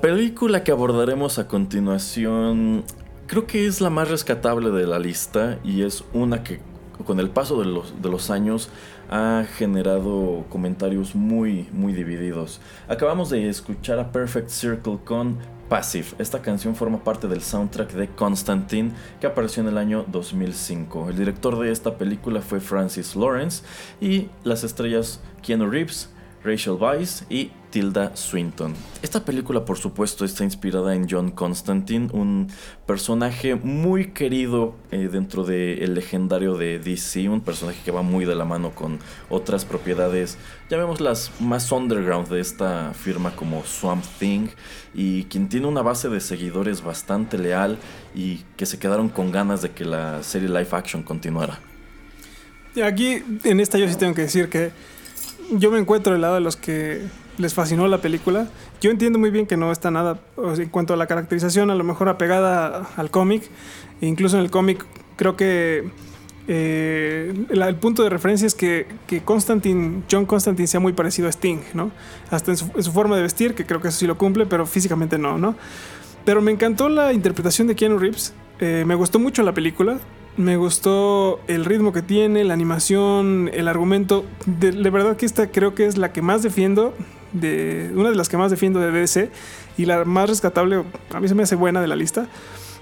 [0.00, 2.84] La película que abordaremos a continuación
[3.26, 6.58] creo que es la más rescatable de la lista y es una que
[7.04, 8.70] con el paso de los, de los años
[9.10, 12.62] ha generado comentarios muy, muy divididos.
[12.88, 15.36] Acabamos de escuchar a Perfect Circle con
[15.68, 16.06] Passive.
[16.18, 21.10] Esta canción forma parte del soundtrack de Constantine que apareció en el año 2005.
[21.10, 23.62] El director de esta película fue Francis Lawrence
[24.00, 26.08] y las estrellas Keanu Reeves,
[26.42, 28.74] Rachel Weisz y Tilda Swinton.
[29.02, 32.48] Esta película, por supuesto, está inspirada en John Constantine, un
[32.86, 38.34] personaje muy querido eh, dentro del legendario de DC, un personaje que va muy de
[38.34, 38.98] la mano con
[39.28, 40.36] otras propiedades,
[40.68, 44.48] llamémoslas más underground de esta firma como Swamp Thing,
[44.94, 47.78] y quien tiene una base de seguidores bastante leal
[48.14, 51.60] y que se quedaron con ganas de que la serie live action continuara.
[52.84, 54.70] Aquí, en esta, yo sí tengo que decir que
[55.52, 57.02] yo me encuentro del lado de los que
[57.40, 58.48] les fascinó la película.
[58.80, 60.20] Yo entiendo muy bien que no está nada,
[60.56, 63.42] en cuanto a la caracterización, a lo mejor apegada al cómic.
[64.00, 64.84] E incluso en el cómic
[65.16, 65.90] creo que
[66.48, 71.28] eh, la- el punto de referencia es que, que Constantine, John Constantine sea muy parecido
[71.28, 71.90] a Sting, ¿no?
[72.30, 75.16] Hasta en su, forma de vestir, que creo que eso sí lo cumple, pero físicamente
[75.18, 75.54] no, ¿no?
[76.24, 78.34] Pero me encantó la interpretación de Keanu Reeves.
[78.58, 79.98] eh, me gustó mucho la película.
[80.36, 84.24] Me gustó el ritmo que tiene, la animación, el argumento.
[84.46, 86.94] De verdad que esta creo que es la que más defiendo,
[87.32, 89.30] de, una de las que más defiendo de DC
[89.76, 92.26] y la más rescatable, a mí se me hace buena de la lista.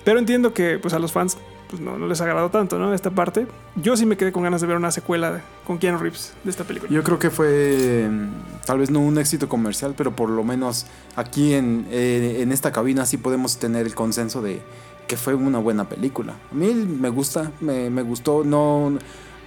[0.04, 1.36] Pero entiendo que pues, a los fans
[1.68, 2.94] pues, no, no les ha agradado tanto ¿no?
[2.94, 3.46] esta parte.
[3.76, 6.64] Yo sí me quedé con ganas de ver una secuela con Keanu Reeves de esta
[6.64, 6.90] película.
[6.90, 10.86] Yo creo que fue mm, tal vez no un éxito comercial, pero por lo menos
[11.16, 14.62] aquí en, en esta cabina sí podemos tener el consenso de
[15.08, 16.34] que fue una buena película.
[16.52, 18.44] A mí me gusta, me, me gustó.
[18.44, 18.96] No,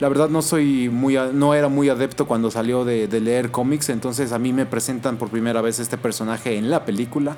[0.02, 4.32] la verdad no soy muy, no era muy adepto cuando salió de, leer cómics, entonces
[4.32, 7.38] a mí me presentan por primera vez este personaje en la película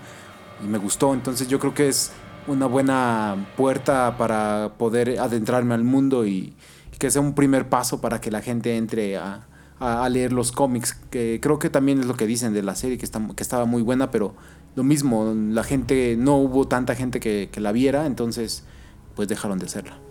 [0.64, 1.14] y me gustó.
[1.14, 2.14] Entonces yo creo que es
[2.48, 6.54] una buena puerta para poder adentrarme al mundo y,
[7.00, 9.46] que sea un primer paso para que la gente entre a,
[9.80, 12.98] a- leer los cómics, que creo que también es lo que dicen de la serie,
[12.98, 14.36] que, está, que estaba muy buena, pero
[14.78, 18.64] lo mismo, la gente, no hubo tanta gente que la viera, entonces
[19.16, 20.03] pues dejaron de hacerla.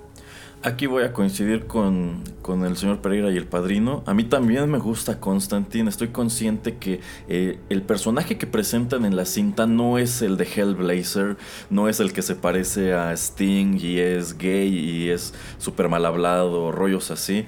[0.64, 4.04] Aquí voy a coincidir con, con el señor Pereira y el padrino.
[4.06, 5.90] A mí también me gusta Constantine.
[5.90, 10.44] Estoy consciente que eh, el personaje que presentan en la cinta no es el de
[10.44, 11.36] Hellblazer,
[11.68, 16.06] no es el que se parece a Sting y es gay y es súper mal
[16.06, 17.44] hablado, rollos así.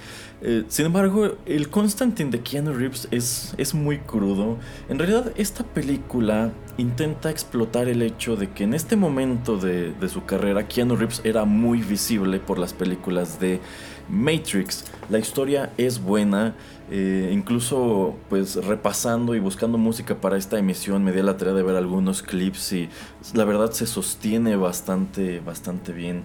[0.46, 4.58] Eh, sin embargo, el Constantine de Keanu Reeves es, es muy crudo.
[4.90, 10.08] En realidad, esta película intenta explotar el hecho de que en este momento de, de
[10.10, 13.62] su carrera, Keanu Reeves era muy visible por las películas de
[14.08, 14.84] Matrix.
[15.08, 16.56] La historia es buena.
[16.90, 21.62] eh, incluso pues repasando y buscando música para esta emisión me di la tarea de
[21.62, 22.90] ver algunos clips y
[23.32, 26.24] la verdad se sostiene bastante bastante bien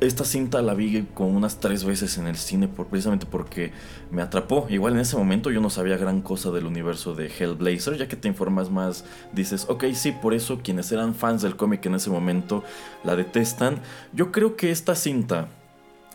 [0.00, 3.72] esta cinta la vi como unas tres veces en el cine por, precisamente porque
[4.10, 4.66] me atrapó.
[4.70, 8.16] Igual en ese momento yo no sabía gran cosa del universo de Hellblazer, ya que
[8.16, 12.10] te informas más, dices, ok, sí, por eso quienes eran fans del cómic en ese
[12.10, 12.64] momento
[13.04, 13.80] la detestan.
[14.12, 15.48] Yo creo que esta cinta,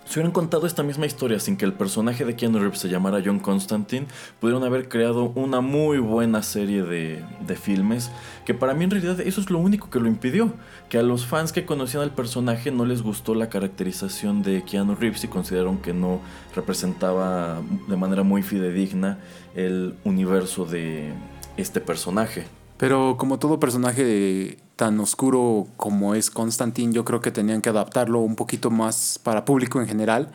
[0.05, 3.21] si hubieran contado esta misma historia sin que el personaje de Keanu Reeves se llamara
[3.25, 4.05] John Constantine,
[4.39, 8.11] pudieron haber creado una muy buena serie de, de filmes,
[8.45, 10.53] que para mí en realidad eso es lo único que lo impidió,
[10.89, 14.95] que a los fans que conocían al personaje no les gustó la caracterización de Keanu
[14.95, 16.21] Reeves y consideraron que no
[16.55, 19.17] representaba de manera muy fidedigna
[19.55, 21.13] el universo de
[21.57, 22.45] este personaje.
[22.77, 28.19] Pero como todo personaje tan oscuro como es Constantine, yo creo que tenían que adaptarlo
[28.19, 30.31] un poquito más para público en general.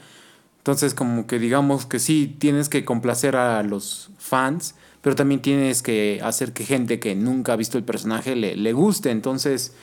[0.59, 5.83] Entonces, como que digamos que sí, tienes que complacer a los fans, pero también tienes
[5.83, 9.11] que hacer que gente que nunca ha visto el personaje le, le guste.
[9.11, 9.75] Entonces,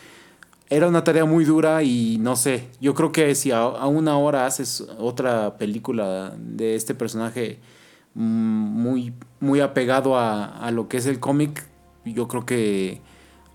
[0.70, 4.18] era una tarea muy dura y no sé, yo creo que si a, a una
[4.18, 7.60] hora haces otra película de este personaje
[8.16, 11.66] mm, muy, muy apegado a, a lo que es el cómic,
[12.14, 13.02] yo creo que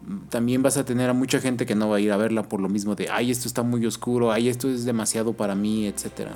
[0.07, 2.43] mm, también vas a tener a mucha gente que no va a ir a verla
[2.45, 5.87] por lo mismo de, ay, esto está muy oscuro, ay, esto es demasiado para mí,
[5.87, 6.33] etcétera.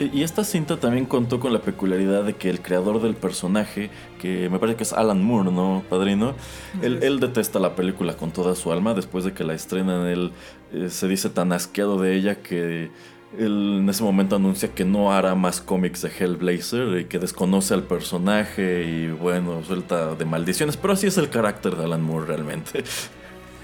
[0.00, 3.90] Y y esta cinta también contó con la peculiaridad de que el creador del personaje,
[4.20, 6.34] que me parece que es Alan Moore, ¿no, padrino?
[6.80, 8.94] Él, él detesta la película con toda su alma.
[8.94, 10.32] Después de que la estrenan, él
[10.72, 12.90] eh, se dice tan asqueado de ella que
[13.38, 17.74] él en ese momento anuncia que no hará más cómics de Hellblazer y que desconoce
[17.74, 20.76] al personaje y bueno, suelta de maldiciones.
[20.76, 22.84] Pero así es el carácter de Alan Moore realmente.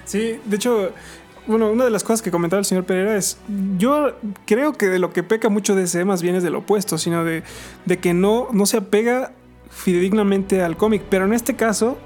[0.05, 0.91] Sí, de hecho,
[1.47, 3.39] bueno, una de las cosas que comentaba el señor Pereira es,
[3.77, 4.17] yo
[4.47, 7.43] creo que de lo que peca mucho DC más bien es del opuesto, sino de,
[7.85, 9.33] de que no, no se apega
[9.79, 11.99] fidedignamente al cómic, pero en este caso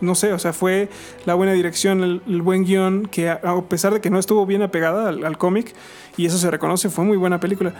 [0.00, 0.88] no sé, o sea, fue
[1.24, 5.08] la buena dirección, el, buen guion, que a, pesar de que no estuvo bien apegada
[5.08, 5.72] al cómic,
[6.16, 7.74] y eso se reconoce, fue muy buena película.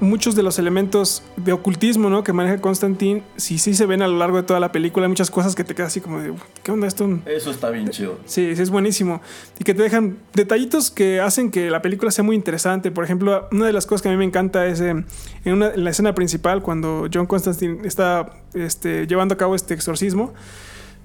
[0.00, 2.24] Muchos de los elementos de ocultismo ¿no?
[2.24, 5.08] que maneja Constantine, sí, sí se ven a lo largo de toda la película, hay
[5.08, 7.08] muchas cosas que te quedas así como de, ¿qué onda esto?
[7.26, 8.18] Eso está bien chido.
[8.26, 9.22] Sí, sí, es buenísimo.
[9.58, 12.90] Y que te dejan detallitos que hacen que la película sea muy interesante.
[12.90, 15.06] Por ejemplo, una de las cosas que a mí me encanta es eh, en,
[15.52, 20.34] una- en la escena principal, cuando John Constantine está este, llevando a cabo este exorcismo,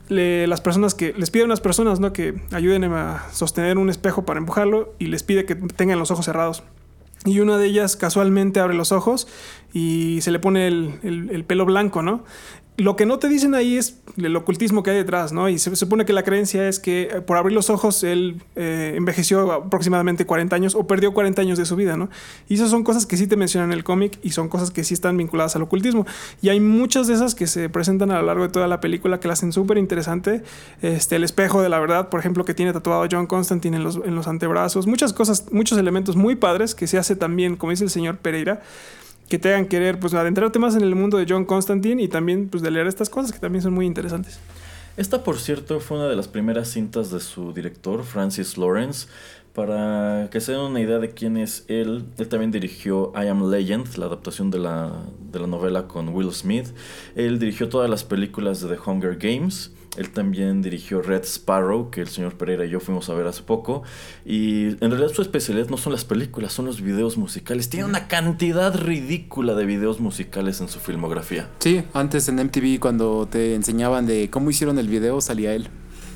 [0.09, 2.11] le- las personas que les pide a unas personas ¿no?
[2.11, 6.25] que ayuden a sostener un espejo para empujarlo y les pide que tengan los ojos
[6.25, 6.63] cerrados.
[7.25, 9.27] Y una de ellas casualmente abre los ojos
[9.73, 12.23] y se le pone el, el- el pelo blanco, ¿no?
[12.79, 15.49] Lo que no te dicen ahí es el ocultismo que hay detrás, ¿no?
[15.49, 18.93] Y se supone que la creencia es que eh, por abrir los ojos él eh,
[18.95, 22.09] envejeció aproximadamente 40 años o perdió 40 años de su vida, ¿no?
[22.47, 24.85] Y esas son cosas que sí te mencionan en el cómic y son cosas que
[24.85, 26.05] sí están vinculadas al ocultismo.
[26.41, 29.19] Y hay muchas de esas que se presentan a lo largo de toda la película
[29.19, 30.41] que la hacen súper interesante.
[30.81, 33.97] Este, el espejo de la verdad, por ejemplo, que tiene tatuado John Constantine en los,
[33.97, 34.87] en los antebrazos.
[34.87, 38.61] Muchas cosas, muchos elementos muy padres que se hace también, como dice el señor Pereira,
[39.29, 42.49] que te hagan querer pues adentrarte más en el mundo de John Constantine y también
[42.49, 44.39] pues leer estas cosas que también son muy interesantes.
[44.97, 49.07] Esta, por cierto, fue una de las primeras cintas de su director, Francis Lawrence.
[49.53, 53.49] Para que se den una idea de quién es él, él también dirigió I Am
[53.49, 54.91] Legend, la adaptación de la,
[55.31, 56.67] de la novela con Will Smith.
[57.15, 59.71] Él dirigió todas las películas de The Hunger Games.
[59.99, 63.43] Él también dirigió Red Sparrow, que el señor Pereira y yo fuimos a ver hace
[63.43, 63.83] poco.
[64.25, 67.69] Y en realidad su especialidad no son las películas, son los videos musicales.
[67.69, 71.49] Tiene una cantidad ridícula de videos musicales en su filmografía.
[71.59, 75.67] Sí, antes en MTV cuando te enseñaban de cómo hicieron el video salía él.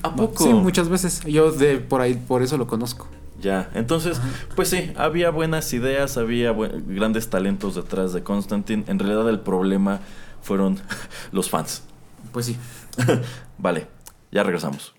[0.01, 0.43] ¿A poco?
[0.43, 1.21] Sí, muchas veces.
[1.25, 3.07] Yo de por ahí por eso lo conozco.
[3.41, 4.21] Ya, entonces,
[4.55, 8.85] pues sí, había buenas ideas, había buen- grandes talentos detrás de Constantine.
[8.87, 9.99] En realidad el problema
[10.41, 10.79] fueron
[11.33, 11.83] los fans.
[12.31, 12.57] Pues sí.
[13.57, 13.87] Vale,
[14.31, 14.93] ya regresamos.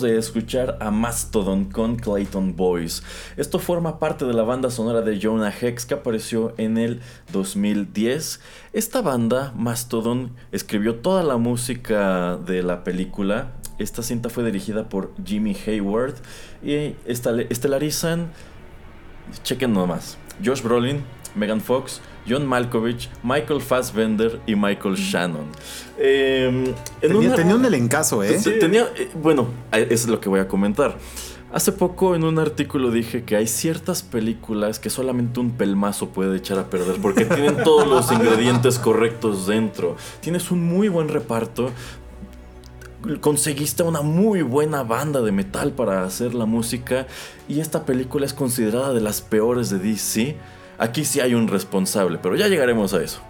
[0.00, 3.04] De escuchar a Mastodon con Clayton Boys.
[3.36, 7.00] Esto forma parte de la banda sonora de Jonah Hex que apareció en el
[7.32, 8.40] 2010.
[8.72, 13.52] Esta banda, Mastodon, escribió toda la música de la película.
[13.78, 16.14] Esta cinta fue dirigida por Jimmy Hayward
[16.60, 18.32] y estelarizan,
[19.44, 21.04] chequen nomás, Josh Brolin,
[21.34, 25.46] Megan Fox, John Malkovich, Michael Fassbender y Michael Shannon.
[25.98, 28.38] Eh, tenía, un elencazo, ¿eh?
[28.60, 30.96] Tenía, eh, bueno, es lo que voy a comentar.
[31.54, 36.36] Hace poco en un artículo dije que hay ciertas películas que solamente un pelmazo puede
[36.36, 39.96] echar a perder porque tienen todos los ingredientes correctos dentro.
[40.20, 41.70] Tienes un muy buen reparto,
[43.20, 47.06] conseguiste una muy buena banda de metal para hacer la música
[47.46, 50.36] y esta película es considerada de las peores de DC.
[50.78, 53.20] Aquí sí hay un responsable, pero ya llegaremos a eso.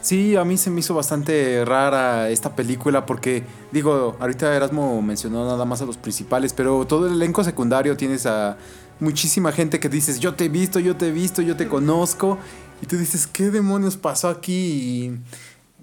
[0.00, 5.44] Sí, a mí se me hizo bastante rara esta película porque, digo, ahorita Erasmo mencionó
[5.44, 8.56] nada más a los principales, pero todo el elenco secundario tienes a
[9.00, 12.38] muchísima gente que dices, yo te he visto, yo te he visto, yo te conozco,
[12.80, 14.54] y tú dices, ¿qué demonios pasó aquí?
[14.54, 15.18] Y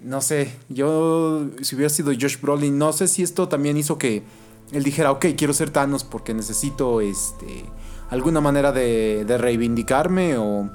[0.02, 4.22] no sé, yo si hubiera sido Josh Brolin, no sé si esto también hizo que
[4.72, 7.64] él dijera, ok, quiero ser Thanos porque necesito este
[8.10, 10.70] alguna manera de, reivindicarme o...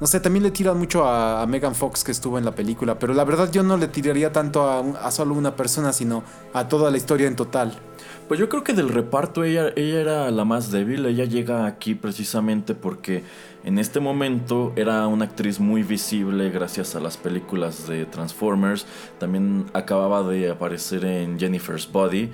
[0.00, 3.14] No sé, también le tiran mucho a, Megan Fox que estuvo en la película, pero
[3.14, 6.90] la verdad yo no le tiraría tanto a, a solo una persona, sino a toda
[6.90, 7.78] la historia en total.
[8.26, 11.94] Pues yo creo que del reparto ella, ella era la más débil, ella llega aquí
[11.94, 13.22] precisamente porque
[13.64, 18.86] en este momento era una actriz muy visible gracias a las películas de Transformers,
[19.18, 22.30] también acababa de aparecer en Jennifer's Body.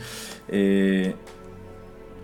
[0.47, 1.17] Eh,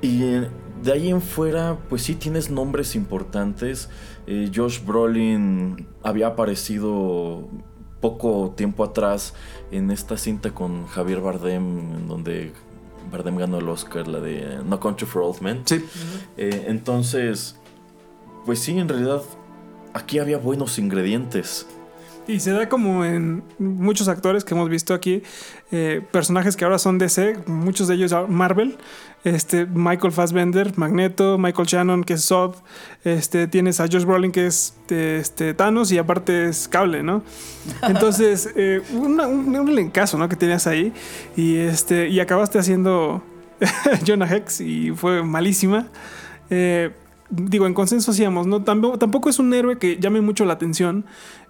[0.07, 0.47] y
[0.83, 3.89] de ahí en fuera, pues sí tienes nombres importantes.
[4.27, 7.49] Eh, Josh Brolin había aparecido
[8.01, 9.35] poco tiempo atrás
[9.71, 12.53] en esta cinta con Javier Bardem, en donde
[13.11, 15.63] Bardem ganó el Oscar, la de No Country for Old Men.
[15.65, 15.85] Sí.
[16.37, 17.57] Eh, entonces,
[18.45, 19.23] pues sí, en realidad
[19.93, 21.67] aquí había buenos ingredientes.
[22.29, 25.23] Y se da como en muchos actores que hemos visto aquí,
[25.71, 28.79] eh, personajes que ahora son DC, muchos de ellos Marvel,
[29.23, 32.57] este, Michael Fassbender, Magneto, Michael Shannon, que es Zod,
[33.05, 37.23] este, tienes a Josh Brolin, que es este, Thanos, y aparte es Cable, ¿no?
[37.83, 40.29] Entonces, eh, un, un ¿no?
[40.29, 40.93] Que tenías ahí,
[41.37, 43.23] y, este, y acabaste haciendo
[44.07, 45.89] Jonah Hex, y fue malísima.
[46.51, 46.91] Eh,
[47.31, 48.63] digo, en consenso hacíamos, ¿no?
[48.63, 51.05] Tampoco, tampoco es un héroe que llame mucho la atención.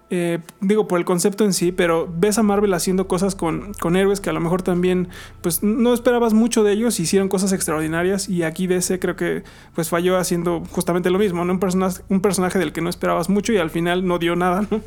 [0.08, 3.96] Eh, digo, por el concepto en sí, pero ves a Marvel haciendo cosas con, con,
[3.96, 5.08] héroes que a lo mejor también,
[5.42, 9.42] pues no esperabas mucho de ellos, hicieron cosas extraordinarias y aquí DC creo que
[9.74, 11.52] pues falló haciendo justamente lo mismo, ¿no?
[11.52, 14.64] Un personaje, un personaje del que no esperabas mucho y al final no dio nada,
[14.70, 14.80] ¿no?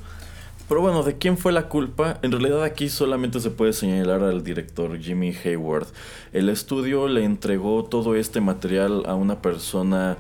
[0.70, 2.20] Pero bueno, ¿de quién fue la culpa?
[2.22, 5.88] En realidad aquí solamente se puede señalar al director Jimmy Hayward.
[6.32, 10.18] El estudio le entregó todo este material a una persona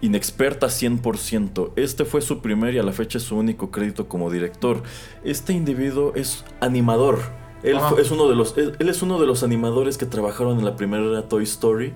[0.00, 1.72] inexperta 100%.
[1.76, 4.82] Este fue su primer y a la fecha su único crédito como director.
[5.24, 7.20] Este individuo es animador.
[7.62, 10.76] Él, es uno de los, él, es uno de los animadores que trabajaron en la
[10.76, 11.92] primera Toy Story.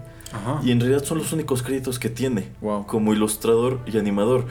[0.64, 2.50] Y en realidad son los únicos créditos que tiene
[2.86, 4.46] como ilustrador y animador.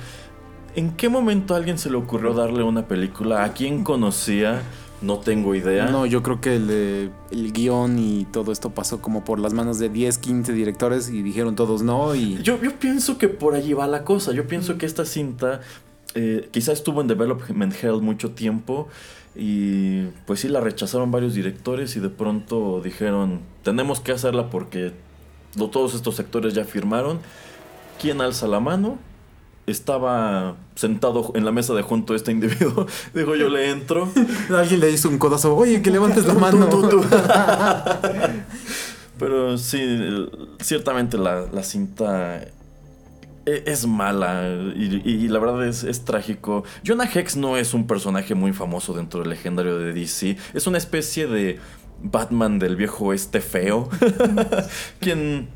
[0.76, 3.44] ¿En qué momento a alguien se le ocurrió darle una película?
[3.44, 4.64] ¿A quién conocía?
[5.04, 5.88] No tengo idea.
[5.88, 9.78] No, yo creo que el, el guion y todo esto pasó como por las manos
[9.78, 12.16] de 10, 15 directores y dijeron todos no.
[12.16, 12.42] Y...
[12.42, 14.32] Yo, yo pienso que por allí va la cosa.
[14.32, 15.60] Yo pienso que esta cinta
[16.16, 18.88] eh, quizá estuvo en Development Hell mucho tiempo
[19.36, 24.94] y pues sí la rechazaron varios directores y de pronto dijeron tenemos que hacerla porque
[25.56, 27.20] todos estos sectores ya firmaron.
[28.00, 29.00] ¿Quién alza la mano?
[29.68, 32.88] Estaba sentado en la mesa de junto a este individuo.
[33.14, 34.10] Digo, yo le entro.
[34.56, 35.56] Alguien le hizo un codazo.
[35.56, 36.70] Oye, que levantes la mano.
[39.20, 40.28] Pero sí,
[40.60, 42.42] ciertamente la, cinta
[43.46, 46.64] e, es mala y, la verdad es, es, trágico.
[46.86, 50.36] Jonah Hex no es un personaje muy famoso dentro del legendario de DC.
[50.54, 51.60] Es una especie de
[52.02, 53.88] Batman del viejo oeste feo.
[55.00, 55.48] quien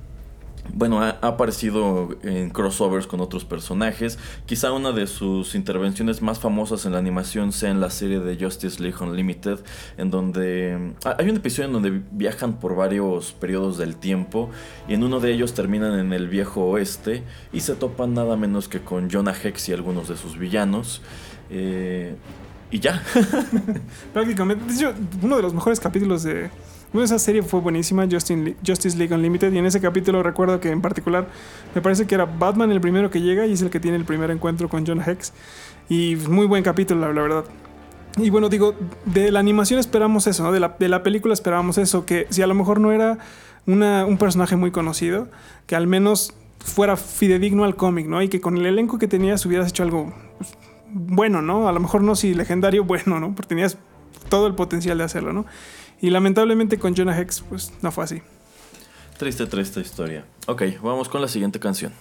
[0.74, 4.18] bueno, ha, aparecido en crossovers con otros personajes.
[4.46, 8.38] Quizá una de sus intervenciones más famosas en la animación sea en la serie de
[8.44, 9.60] Justice League Unlimited,
[9.98, 14.50] en donde ah, hay un episodio en donde viajan por varios periodos del tiempo
[14.88, 18.68] y en uno de ellos terminan en el viejo oeste y se topan nada menos
[18.68, 21.02] que con Jonah Hex y algunos de sus villanos.
[21.50, 22.16] Eh,
[22.72, 23.02] y ya.
[24.14, 24.64] Prácticamente,
[25.22, 26.50] uno de los mejores capítulos de
[26.94, 30.82] bueno, esa serie fue buenísima, Justice League Unlimited, y en ese capítulo recuerdo que en
[30.82, 31.28] particular
[31.76, 34.06] me parece que era Batman el primero que llega y es el que tiene el
[34.06, 35.34] primer encuentro con John Hex.
[35.90, 37.46] Y muy buen capítulo, la verdad.
[38.18, 38.74] Y bueno, digo,
[39.06, 40.52] de la animación esperamos eso, ¿no?
[40.52, 43.20] De la, de la película esperábamos eso, que si a lo mejor no era
[43.68, 45.28] una, un personaje muy conocido,
[45.68, 48.22] que al menos fuera fidedigno al cómic, ¿no?
[48.22, 50.14] Y que con el elenco que tenías hubieras hecho algo
[50.92, 51.68] bueno, ¿no?
[51.68, 53.36] A lo mejor no si legendario, bueno, ¿no?
[53.36, 53.78] Porque tenías
[54.30, 55.46] todo el potencial de hacerlo, ¿no?
[56.02, 58.22] Y lamentablemente con Jonah Hex, pues no fue así.
[59.18, 60.26] Triste, triste historia.
[60.46, 61.92] Ok, vamos con la siguiente canción.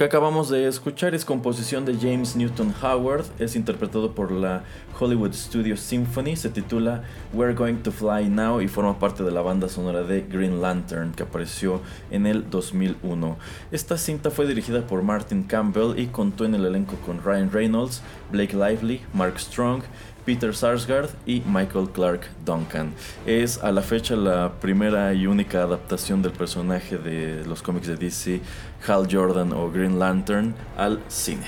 [0.00, 4.64] Que acabamos de escuchar es composición de James Newton Howard, es interpretado por la
[4.98, 7.02] Hollywood Studio Symphony, se titula
[7.34, 11.12] We're Going to Fly Now y forma parte de la banda sonora de Green Lantern
[11.12, 13.36] que apareció en el 2001.
[13.72, 18.00] Esta cinta fue dirigida por Martin Campbell y contó en el elenco con Ryan Reynolds,
[18.32, 19.82] Blake Lively, Mark Strong,
[20.24, 22.92] Peter Sarsgaard y Michael Clark Duncan.
[23.26, 27.96] Es a la fecha la primera y única adaptación del personaje de los cómics de
[27.96, 28.40] DC,
[28.86, 31.46] Hal Jordan o Green Lantern, al cine.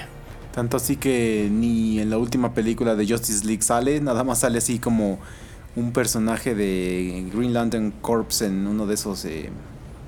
[0.52, 4.58] Tanto así que ni en la última película de Justice League sale, nada más sale
[4.58, 5.18] así como
[5.74, 9.48] un personaje de Green Lantern Corps en uno de esos eh,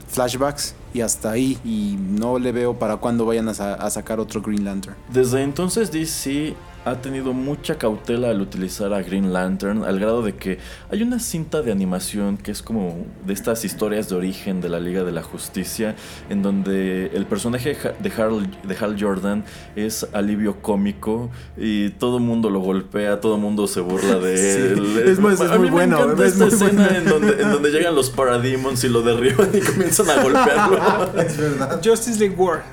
[0.08, 4.42] flashbacks y hasta ahí y no le veo para cuándo vayan a, a sacar otro
[4.42, 4.96] Green Lantern.
[5.10, 6.54] Desde entonces DC
[6.84, 10.58] ha tenido mucha cautela al utilizar a Green Lantern, al grado de que
[10.90, 14.80] hay una cinta de animación que es como de estas historias de origen de la
[14.80, 15.96] Liga de la Justicia,
[16.28, 19.44] en donde el personaje de Hal, de Hal Jordan
[19.76, 24.34] es alivio cómico y todo el mundo lo golpea, todo el mundo se burla de
[24.72, 25.02] él.
[25.06, 25.98] Es, muy, a mí bueno.
[25.98, 29.60] Me encanta esta escena en donde, en donde llegan los Parademons y lo derriban y
[29.60, 31.18] comienzan a golpearlo.
[31.18, 31.80] es verdad.
[31.82, 32.64] Justice League War.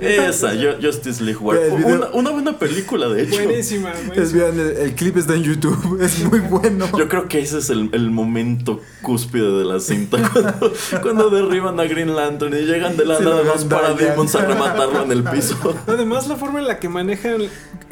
[0.00, 1.58] Esa, Justice League War.
[1.84, 3.55] Una, una, buena película, de hecho.
[3.56, 4.44] Buenísima, buenísima.
[4.46, 6.86] El, el, clip está en YouTube, es muy bueno.
[6.98, 10.18] Yo creo que ese es el, el momento cúspide de la cinta.
[10.32, 10.70] Cuando,
[11.02, 15.12] cuando, derriban a Green Lantern y llegan de la nada los Parademons a rematarlo en
[15.12, 15.56] el piso.
[15.86, 17.42] Además, la forma en la que manejan.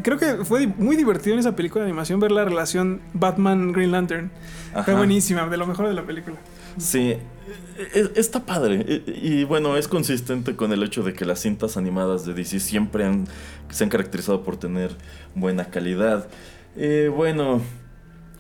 [0.03, 4.31] Creo que fue muy divertido en esa película de animación ver la relación Batman-Green Lantern.
[4.73, 4.85] Ajá.
[4.85, 6.37] Fue buenísima, de lo mejor de la película.
[6.77, 7.17] Sí,
[8.15, 9.03] está padre.
[9.07, 13.05] Y, bueno, es consistente con el hecho de que las cintas animadas de DC siempre
[13.71, 14.91] se han caracterizado por tener
[15.35, 16.29] buena calidad.
[16.77, 17.61] Eh, bueno,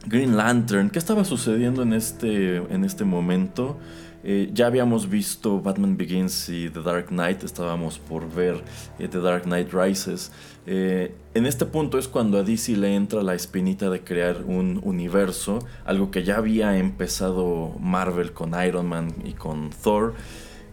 [0.06, 3.78] Green Lantern, ¿qué estaba sucediendo en este, en este momento?
[4.26, 8.62] Eh, ya habíamos visto Batman Begins y The Dark Knight, estábamos por ver
[8.98, 10.32] eh, The Dark Knight Rises.
[10.66, 14.80] Eh, en este punto es cuando a DC le entra la espinita de crear un
[14.82, 20.14] universo, algo que ya había empezado Marvel con Iron Man y con Thor.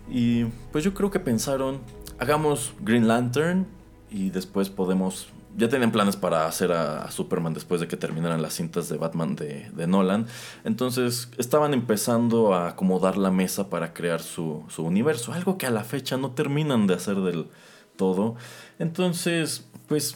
[0.09, 1.79] Y pues yo creo que pensaron,
[2.19, 3.67] hagamos Green Lantern
[4.09, 8.53] y después podemos ya tenían planes para hacer a, Superman después de que terminaran las
[8.53, 10.27] cintas de Batman de, de, Nolan.
[10.63, 15.33] Entonces estaban empezando a acomodar la mesa para crear su, su, universo.
[15.33, 17.47] Algo que a la fecha no terminan de hacer del
[17.97, 18.35] todo.
[18.79, 20.15] Entonces, pues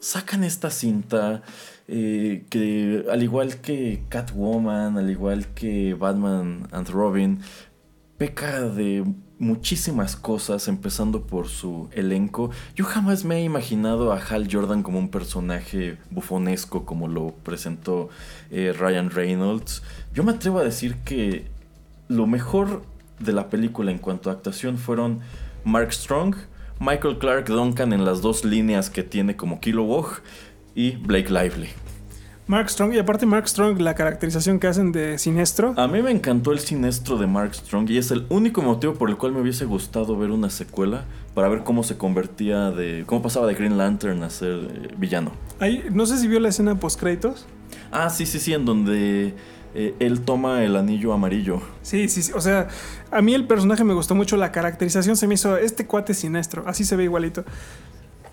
[0.00, 1.42] sacan esta cinta
[1.86, 7.38] eh, que al igual que Catwoman, al igual que Batman and Robin,
[8.18, 9.04] peca de
[9.38, 12.50] muchísimas cosas, empezando por su elenco.
[12.74, 18.08] Yo jamás me he imaginado a Hal Jordan como un personaje bufonesco como lo presentó
[18.50, 19.84] eh, Ryan Reynolds.
[20.12, 21.46] Yo me atrevo a decir que
[22.08, 22.82] lo mejor
[23.20, 25.20] de la película en cuanto a actuación fueron
[25.62, 26.34] Mark Strong,
[26.84, 30.20] Michael Clark Duncan en las dos líneas que tiene como Kilowog
[30.74, 31.68] y Blake Lively.
[32.48, 35.74] Mark Strong, y aparte Mark Strong, la caracterización que hacen de Sinestro.
[35.76, 39.10] A mí me encantó el Sinestro de Mark Strong y es el único motivo por
[39.10, 41.04] el cual me hubiese gustado ver una secuela
[41.34, 43.04] para ver cómo se convertía de.
[43.06, 45.30] cómo pasaba de Green Lantern a ser eh, villano.
[45.60, 47.46] Ahí, no sé si vio la escena post créditos.
[47.92, 49.36] Ah, sí, sí, sí, en donde
[49.74, 51.60] eh, él toma el anillo amarillo.
[51.82, 52.32] Sí, sí, sí.
[52.34, 52.68] O sea,
[53.10, 56.64] a mí el personaje me gustó mucho, la caracterización se me hizo este cuate Sinestro,
[56.66, 57.44] así se ve igualito.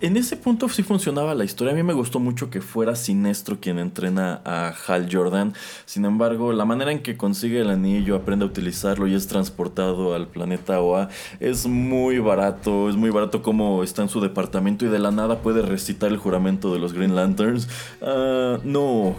[0.01, 1.73] En ese punto sí funcionaba la historia.
[1.73, 5.53] A mí me gustó mucho que fuera Sinestro quien entrena a Hal Jordan.
[5.85, 10.15] Sin embargo, la manera en que consigue el anillo, aprende a utilizarlo y es transportado
[10.15, 11.09] al planeta Oa
[11.41, 12.87] es muy barato.
[12.87, 16.17] Es muy barato como está en su departamento y de la nada puede recitar el
[16.17, 17.67] juramento de los Green Lanterns.
[18.01, 19.17] Ah, no.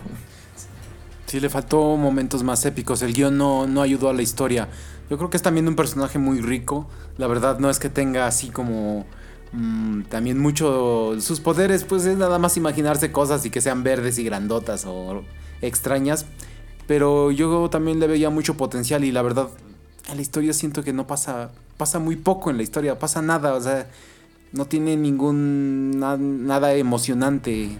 [1.31, 3.03] Sí, le faltó momentos más épicos.
[3.03, 4.69] El guion no, no ayudó a la historia.
[5.09, 6.89] Yo creo que es también un personaje muy rico.
[7.19, 9.07] La verdad no es que tenga así como
[9.53, 14.19] Mm, también mucho sus poderes, pues es nada más imaginarse cosas y que sean verdes
[14.19, 15.25] y grandotas o
[15.61, 16.27] extrañas.
[16.87, 19.49] Pero yo también le veía mucho potencial y la verdad,
[20.09, 23.55] en la historia siento que no pasa, pasa muy poco en la historia, pasa nada,
[23.55, 23.89] o sea,
[24.53, 27.79] no tiene ningún nada emocionante.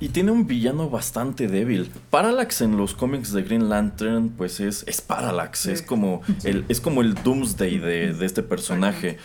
[0.00, 1.90] Y tiene un villano bastante débil.
[2.10, 6.80] Parallax en los cómics de Green Lantern, pues es, es Parallax, es, como el, es
[6.80, 9.18] como el Doomsday de, de este personaje.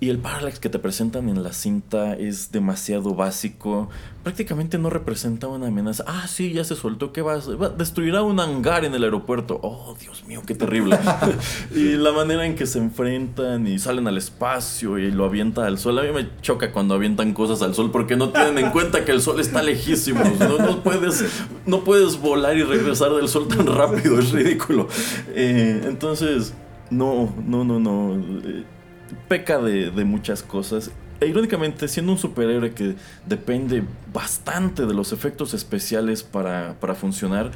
[0.00, 3.88] Y el parallax que te presentan en la cinta es demasiado básico.
[4.22, 6.04] Prácticamente no representa una amenaza.
[6.06, 7.12] Ah, sí, ya se soltó.
[7.12, 7.50] ¿Qué vas?
[7.60, 9.58] Va, destruirá un hangar en el aeropuerto.
[9.60, 10.96] Oh, Dios mío, qué terrible.
[11.74, 15.78] y la manera en que se enfrentan y salen al espacio y lo avienta al
[15.78, 15.98] sol.
[15.98, 19.10] A mí me choca cuando avientan cosas al sol porque no tienen en cuenta que
[19.10, 20.22] el sol está lejísimo.
[20.38, 21.24] No, puedes,
[21.66, 24.20] no puedes volar y regresar del sol tan rápido.
[24.20, 24.86] Es ridículo.
[25.34, 26.54] Eh, entonces,
[26.88, 28.14] no, no, no, no.
[28.14, 28.64] Eh,
[29.28, 30.90] peca de, muchas cosas.
[31.20, 32.94] E irónicamente, siendo un superhéroe que
[33.26, 33.82] depende
[34.12, 37.50] bastante de los efectos especiales para, para funcionar,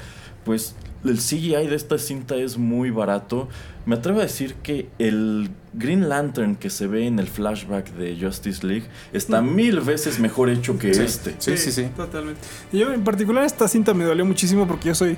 [0.45, 0.75] pues
[1.05, 3.49] el CGI de esta cinta es muy barato.
[3.85, 8.17] Me atrevo a decir que el Green Lantern que se ve en el flashback de
[8.21, 11.35] Justice League está mil veces mejor hecho que este.
[11.39, 11.89] Sí, sí, sí.
[11.97, 12.41] Totalmente.
[12.73, 15.17] Y yo en particular esta cinta me dolió muchísimo porque yo soy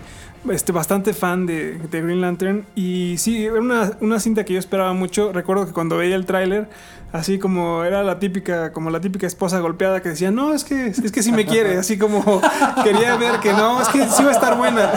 [0.50, 2.66] este, bastante fan de, Green Lantern.
[2.74, 5.32] Y sí, era una, una, cinta que yo esperaba mucho.
[5.32, 6.68] Recuerdo que cuando veía el tráiler,
[7.12, 10.86] así como era la típica, como la típica esposa golpeada que decía, no, es que,
[10.86, 11.78] es que sí me quiere.
[11.84, 12.40] Así como
[12.82, 14.90] quería ver que no, es que sí va a estar buena.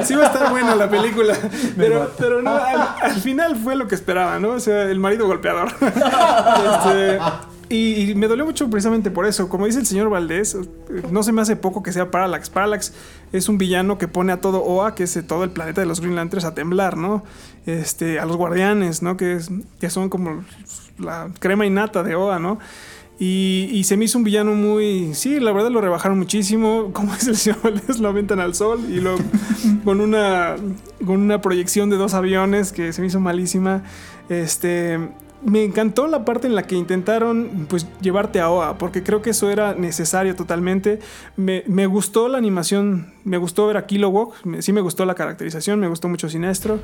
[0.04, 1.34] Sí va a estar buena la película.
[1.76, 2.58] Pero, pero no,
[3.00, 4.50] al, final fue lo que esperaba, ¿no?
[4.50, 5.68] O sea, el marido golpeador.
[6.70, 7.18] Este,
[7.68, 9.48] y, me dolió mucho precisamente por eso.
[9.48, 10.56] Como dice el señor Valdés,
[11.10, 12.50] no se me hace poco que sea Parallax.
[12.50, 12.92] Parallax
[13.32, 16.00] es un villano que pone a todo Oa, que es todo el planeta de los
[16.00, 17.22] Green Lanterns, a temblar, ¿no?
[17.66, 19.16] Este, a los guardianes, ¿no?
[19.16, 20.44] Que, es, que son como
[20.98, 22.58] la crema innata de Oa, ¿no?
[23.22, 25.12] Y, se me hizo un villano muy.
[25.12, 26.90] Sí, la verdad lo rebajaron muchísimo.
[26.94, 29.16] Como es el señor Valdés, lo aventan al sol y lo.
[29.84, 30.56] con una.
[31.04, 33.82] con una proyección de dos aviones que se me hizo malísima.
[34.30, 34.98] Este
[35.42, 39.30] me encantó la parte en la que intentaron pues llevarte a OA, porque creo que
[39.30, 41.00] eso era necesario totalmente.
[41.36, 45.88] Me, gustó la animación, me gustó ver a Kilowog, sí me gustó la caracterización, me
[45.88, 46.80] gustó mucho Sinestro,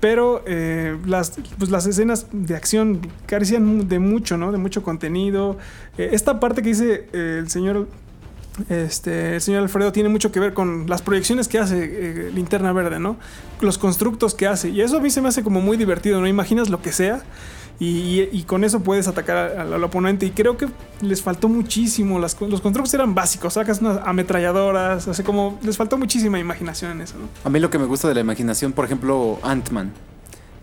[0.00, 4.52] pero eh, las, pues, las escenas de acción carecían de mucho, ¿no?
[4.52, 5.56] De mucho contenido.
[5.98, 7.88] Eh, esta parte que dice eh, el señor
[8.70, 12.98] este, el señor Alfredo tiene mucho que ver con las proyecciones que hace Linterna Verde,
[12.98, 13.18] ¿no?
[13.60, 14.70] Los constructos que hace.
[14.70, 16.26] Y eso a mí se me hace como muy divertido, ¿no?
[16.26, 17.22] Imaginas lo que sea
[17.78, 20.26] y, con eso puedes atacar al, oponente.
[20.26, 20.66] Y creo que
[21.02, 22.18] les faltó muchísimo.
[22.18, 23.54] Las, los controles eran básicos.
[23.54, 25.08] Sacas unas ametralladoras.
[25.08, 27.16] Así como les faltó muchísima imaginación en eso.
[27.18, 27.28] ¿no?
[27.44, 29.92] A mí lo que me gusta de la imaginación, por ejemplo, Ant-Man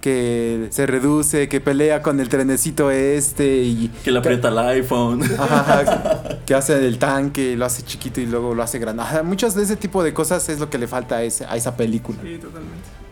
[0.02, 3.90] que se reduce, que pelea con el trenecito este y...
[4.04, 5.22] Que le aprieta el iPhone.
[6.46, 9.02] que hace el tanque, lo hace chiquito y luego lo hace grande.
[9.24, 12.18] Muchas de ese tipo de cosas es lo que le falta a, a esa película.
[12.22, 13.03] Sí, totalmente.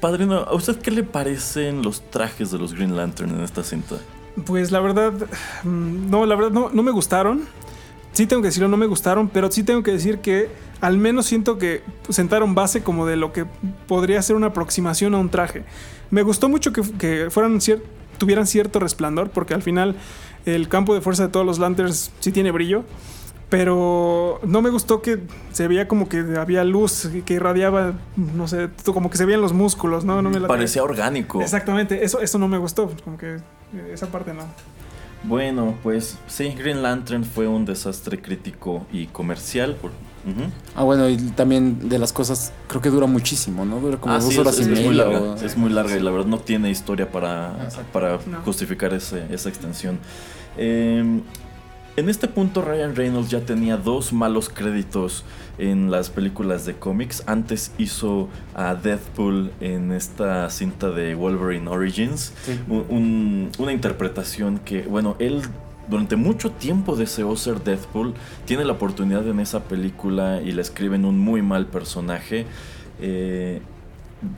[0.00, 3.96] Padrino, ¿a usted qué le parecen los trajes de los Green Lantern en esta cinta?
[4.46, 5.12] Pues la verdad,
[5.64, 7.42] no, la verdad no, me gustaron.
[8.12, 10.48] Sí tengo que decirlo, no me gustaron, pero sí tengo que decir que
[10.80, 13.46] al menos siento que sentaron base como de lo que
[13.86, 15.64] podría ser una aproximación a un traje.
[16.10, 17.58] Me gustó mucho que, fueran
[18.18, 19.96] tuvieran cierto resplandor, porque al final
[20.44, 22.84] el campo de fuerza de todos los Lanterns sí tiene brillo.
[23.50, 25.20] Pero no me gustó que
[25.52, 29.52] se veía como que había luz que irradiaba, no sé, como que se veían los
[29.52, 30.22] músculos, ¿no?
[30.22, 31.42] no me Parecía orgánico.
[31.42, 34.44] Exactamente, eso, eso no me gustó, como que eh, esa parte no.
[35.24, 39.76] Bueno, pues sí, Green Lantern fue un desastre crítico y comercial.
[40.74, 43.80] Ah, bueno, y también de las cosas, creo que dura muchísimo, ¿no?
[43.80, 46.10] Dura como ah, dos horas es, y es Muy larga, Es muy larga y la
[46.10, 49.98] verdad no tiene historia para, para justificar ese, esa extensión.
[50.56, 51.20] Eh,
[51.96, 55.24] en este punto Ryan Reynolds ya tenía dos malos créditos
[55.58, 57.22] en las películas de cómics.
[57.26, 62.32] Antes hizo a Deadpool en esta cinta de Wolverine Origins.
[62.68, 65.42] una interpretación que, bueno, él
[65.88, 68.14] durante mucho tiempo deseó ser Deadpool.
[68.44, 72.46] Tiene la oportunidad en esa película y le escriben un muy mal personaje.
[73.00, 73.60] Eh,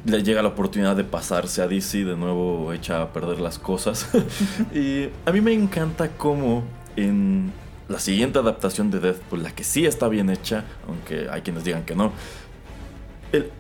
[0.05, 4.09] le llega la oportunidad de pasarse a DC, de nuevo echa a perder las cosas.
[4.75, 6.63] y a mí me encanta cómo
[6.97, 7.53] en
[7.89, 11.85] la siguiente adaptación de Deadpool, la que sí está bien hecha, aunque hay quienes digan
[11.85, 12.13] que no,
[13.33, 13.51] el,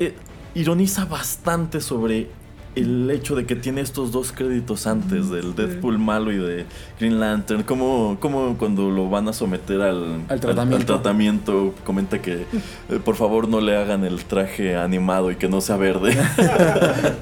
[0.00, 0.14] eh,
[0.54, 2.28] ironiza bastante sobre
[2.74, 6.66] el hecho de que tiene estos dos créditos antes del Deadpool malo y de
[6.98, 11.74] Green Lantern, como, como cuando lo van a someter al, al, tratamiento.
[11.84, 12.42] comenta que
[12.88, 16.16] eh, por favor no le hagan el traje animado y que no sea verde.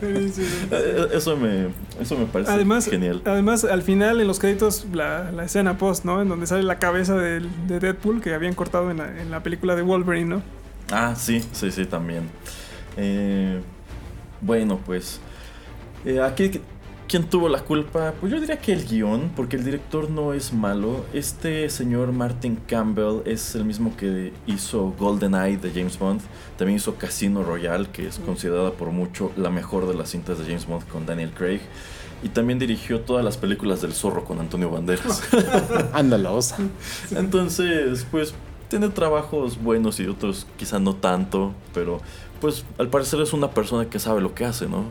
[0.02, 1.68] Eh, eso, me,
[2.00, 3.22] eso me parece además, genial.
[3.24, 6.22] Además, al final en los créditos, la, la escena post, ¿no?
[6.22, 9.42] En donde sale la cabeza de, de Deadpool que habían cortado en la, en la
[9.42, 10.42] película de Wolverine, ¿no?
[10.90, 12.22] Ah, sí, sí, sí, también.
[12.96, 13.60] Eh,
[14.40, 15.20] bueno, pues
[16.04, 16.60] eh, aquí,
[17.08, 18.14] ¿quién tuvo la culpa?
[18.20, 21.04] Pues yo diría que el guion, porque el director no es malo.
[21.12, 26.20] Este señor Martin Campbell es el mismo que hizo GoldenEye de James Bond.
[26.56, 30.44] También hizo Casino Royale, que es considerada por mucho la mejor de las cintas de
[30.44, 31.60] James Bond con Daniel Craig.
[32.22, 35.22] Y también dirigió todas las películas del zorro con Antonio Banderas.
[35.92, 36.58] Andalosa.
[37.10, 38.32] Entonces, pues
[38.68, 42.00] tiene trabajos buenos y otros quizá no tanto, pero
[42.40, 44.84] pues al parecer es una persona que sabe lo que hace, ¿no?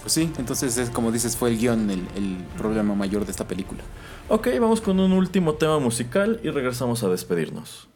[0.00, 3.46] Pues sí, entonces es como dices, fue el guion el, el problema mayor de esta
[3.46, 3.82] película.
[4.28, 7.89] Ok, vamos con un último tema musical y regresamos a despedirnos.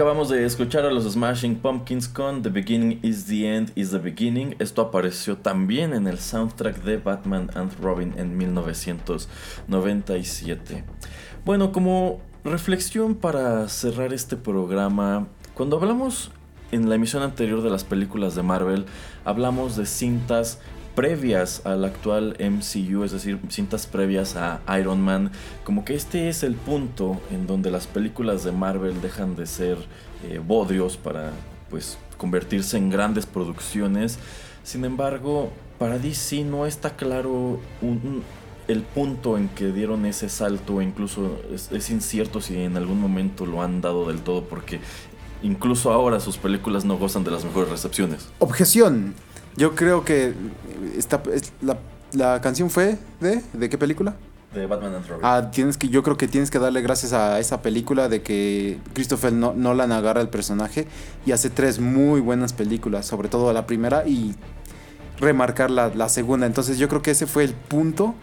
[0.00, 3.98] Acabamos de escuchar a los Smashing Pumpkins con The Beginning is the End is the
[3.98, 4.56] Beginning.
[4.58, 10.84] Esto apareció también en el soundtrack de Batman and Robin en 1997.
[11.44, 16.30] Bueno, como reflexión para cerrar este programa, cuando hablamos
[16.72, 18.86] en la emisión anterior de las películas de Marvel,
[19.26, 20.60] hablamos de cintas
[20.94, 25.30] previas al actual MCU, es decir, cintas previas a Iron Man,
[25.64, 29.78] como que este es el punto en donde las películas de Marvel dejan de ser
[30.28, 31.30] eh, bodrios para
[31.68, 34.18] pues convertirse en grandes producciones.
[34.62, 37.60] Sin embargo, para DC no está claro
[38.68, 43.46] el punto en que dieron ese salto, incluso es, es incierto si en algún momento
[43.46, 44.80] lo han dado del todo porque
[45.42, 48.28] incluso ahora sus películas no gozan de las mejores recepciones.
[48.38, 49.14] Objeción.
[49.60, 50.32] Yo creo que
[50.96, 51.22] esta,
[51.60, 51.76] la,
[52.12, 54.16] la canción fue de ¿de qué película?
[54.54, 55.22] De Batman and Robin.
[55.22, 58.78] Ah, tienes que, yo creo que tienes que darle gracias a esa película de que
[58.94, 60.88] Christopher Nolan agarra el personaje
[61.26, 64.34] y hace tres muy buenas películas, sobre todo la primera y
[65.18, 66.46] remarcar la, la segunda.
[66.46, 68.14] Entonces yo creo que ese fue el punto,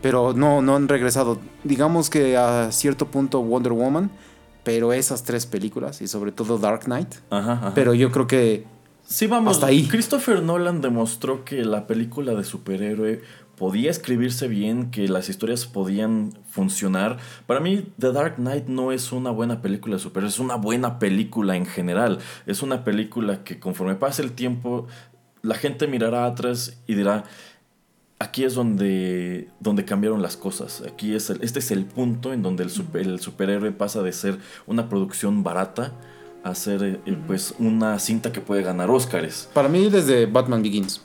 [0.00, 1.40] pero no, no han regresado.
[1.64, 4.12] Digamos que a cierto punto Wonder Woman,
[4.62, 7.16] pero esas tres películas y sobre todo Dark Knight.
[7.30, 7.72] Ajá, ajá.
[7.74, 8.64] Pero yo creo que
[9.06, 9.56] Sí, vamos.
[9.56, 9.86] Hasta ahí.
[9.86, 13.22] Christopher Nolan demostró que la película de superhéroe
[13.56, 17.18] podía escribirse bien, que las historias podían funcionar.
[17.46, 20.98] Para mí, The Dark Knight no es una buena película de superhéroes, es una buena
[20.98, 22.18] película en general.
[22.46, 24.86] Es una película que conforme pase el tiempo,
[25.42, 27.24] la gente mirará atrás y dirá,
[28.18, 30.82] aquí es donde, donde cambiaron las cosas.
[30.86, 34.12] Aquí es el, este es el punto en donde el, super, el superhéroe pasa de
[34.12, 35.92] ser una producción barata
[36.44, 39.48] hacer eh, pues una cinta que puede ganar Oscars.
[39.52, 41.00] Para mí desde Batman Begins.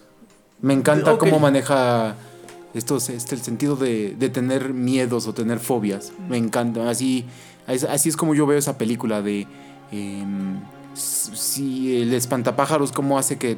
[0.62, 1.30] Me encanta okay.
[1.30, 2.16] cómo maneja
[2.74, 6.12] esto, este, el sentido de, de, tener miedos o tener fobias.
[6.28, 6.90] Me encanta.
[6.90, 7.26] Así,
[7.66, 9.48] así es como yo veo esa película de
[9.92, 10.26] eh,
[10.94, 13.58] si el espantapájaros, cómo hace que uh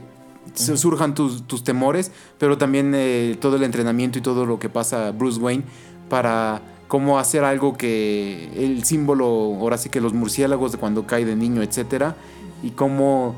[0.49, 0.77] -huh.
[0.77, 5.11] surjan tus, tus, temores, pero también eh, todo el entrenamiento y todo lo que pasa
[5.11, 5.63] Bruce Wayne
[6.09, 11.23] para cómo hacer algo que el símbolo, ahora sí que los murciélagos de cuando cae
[11.23, 12.17] de niño, etcétera,
[12.63, 13.33] y cómo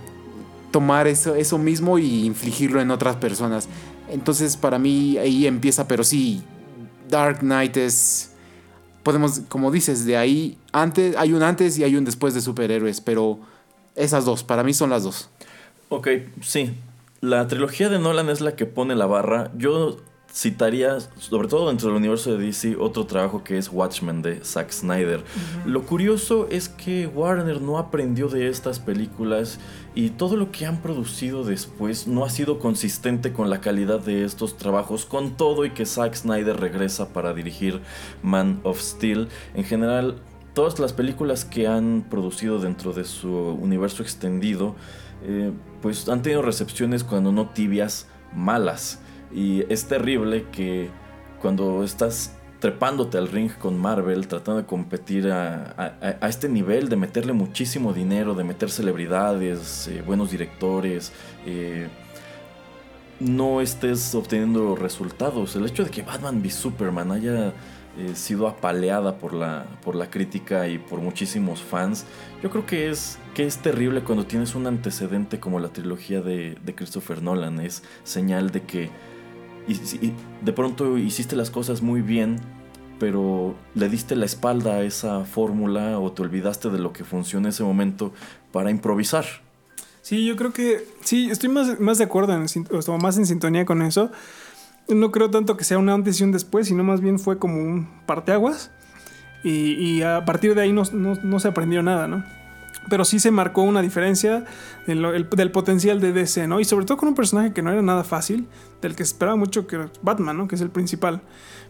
[0.72, 3.70] tomar eso, eso mismo y infligirlo en otras personas.
[4.10, 6.42] Entonces, para mí ahí empieza, pero sí,
[7.08, 8.32] Dark Knight es
[9.04, 13.02] podemos, como dices, de ahí antes hay un antes y hay un después de superhéroes,
[13.02, 13.38] pero
[13.96, 15.30] esas dos, para mí son las dos.
[15.90, 16.08] Ok,
[16.42, 16.74] sí.
[17.22, 19.52] La trilogía de Nolan es la que pone la barra.
[19.56, 19.98] Yo
[20.34, 24.72] citaría, sobre todo dentro del universo de DC, otro trabajo que es Watchmen de Zack
[24.72, 25.20] Snyder.
[25.20, 25.66] Uh -huh.
[25.66, 29.60] Lo curioso es que Warner no aprendió de estas películas
[29.94, 34.24] y todo lo que han producido después no ha sido consistente con la calidad de
[34.24, 37.82] estos trabajos, con todo y que Zack Snyder regresa para dirigir
[38.24, 39.28] Man of Steel.
[39.54, 40.16] En general,
[40.56, 44.76] todas las películas que han producido dentro de su universo extendido,
[45.26, 45.52] eh,
[45.84, 49.00] pues han tenido recepciones cuando no tibias, malas.
[49.34, 50.90] Y es terrible que
[51.42, 57.34] cuando estás trepándote al ring con Marvel, tratando de competir a, este nivel, de meterle
[57.34, 61.12] muchísimo dinero, de meter celebridades, eh, buenos directores,
[61.46, 61.90] eh,
[63.20, 65.58] no estés obteniendo resultados.
[65.58, 67.48] El hecho de que Batman v Superman haya
[67.98, 72.06] eh, sido apaleada por la, por la crítica y por muchísimos fans,
[72.42, 76.58] yo creo que es, que es terrible cuando tienes un antecedente como la trilogía de,
[76.64, 77.60] de Christopher Nolan.
[77.60, 78.90] Es señal de que
[79.68, 80.14] y,
[80.44, 82.40] de pronto hiciste las cosas muy bien,
[83.00, 87.48] pero le diste la espalda a esa fórmula o te olvidaste de lo que funciona
[87.48, 88.14] en ese momento
[88.52, 89.26] para improvisar.
[90.02, 93.66] Sí, yo creo que sí, estoy más, más de acuerdo, en, o más en sintonía
[93.66, 94.12] con eso.
[94.90, 97.56] No creo tanto que sea una antes y un después, sino más bien fue como
[97.56, 98.70] un parteaguas.
[99.46, 102.24] Y, y a partir de ahí no se aprendió nada, ¿no?
[102.90, 104.46] Pero sí se marcó una diferencia
[104.88, 106.60] del, potencial de DC, ¿no?
[106.60, 108.48] Y sobre todo con un personaje que no era nada fácil,
[108.82, 110.48] del que esperaba mucho que Batman, ¿no?
[110.48, 111.22] Que es el principal.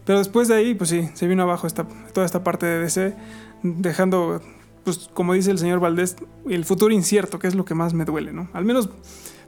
[0.04, 3.16] Pero después de ahí, pues sí, se vino abajo esta, toda esta parte de DC,
[3.62, 4.42] dejando,
[4.84, 6.16] pues como dice el señor Valdés,
[6.48, 8.48] el futuro incierto, que es lo que más me duele, ¿no?
[8.52, 8.90] Al menos,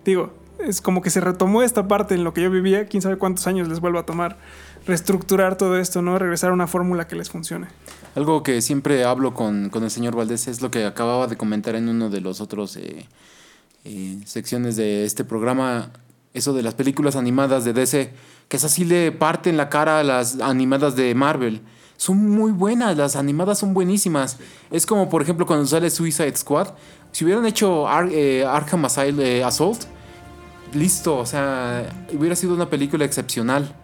[0.04, 3.18] digo, es como que se retomó esta parte en lo que yo vivía, quién sabe
[3.18, 4.38] cuántos años les vuelva a tomar
[4.86, 6.18] reestructurar todo esto, ¿no?
[6.18, 7.66] Regresar a una fórmula que les funcione.
[8.14, 11.88] Algo que siempre hablo con, el señor Valdés es lo que acababa de comentar en
[11.88, 13.06] uno de los otros eh,
[13.84, 15.90] eh, secciones de este programa,
[16.34, 18.12] eso de las películas animadas de DC,
[18.48, 21.62] que es así le parten la cara a las animadas de Marvel.
[21.96, 24.36] Son muy buenas, las animadas son buenísimas.
[24.70, 26.74] Es como, por ejemplo, cuando sale Suicide Squad.
[27.10, 29.84] Si hubieran hecho eh, Arkham Assault,
[30.74, 33.74] listo, o sea, hubiera sido una película excepcional.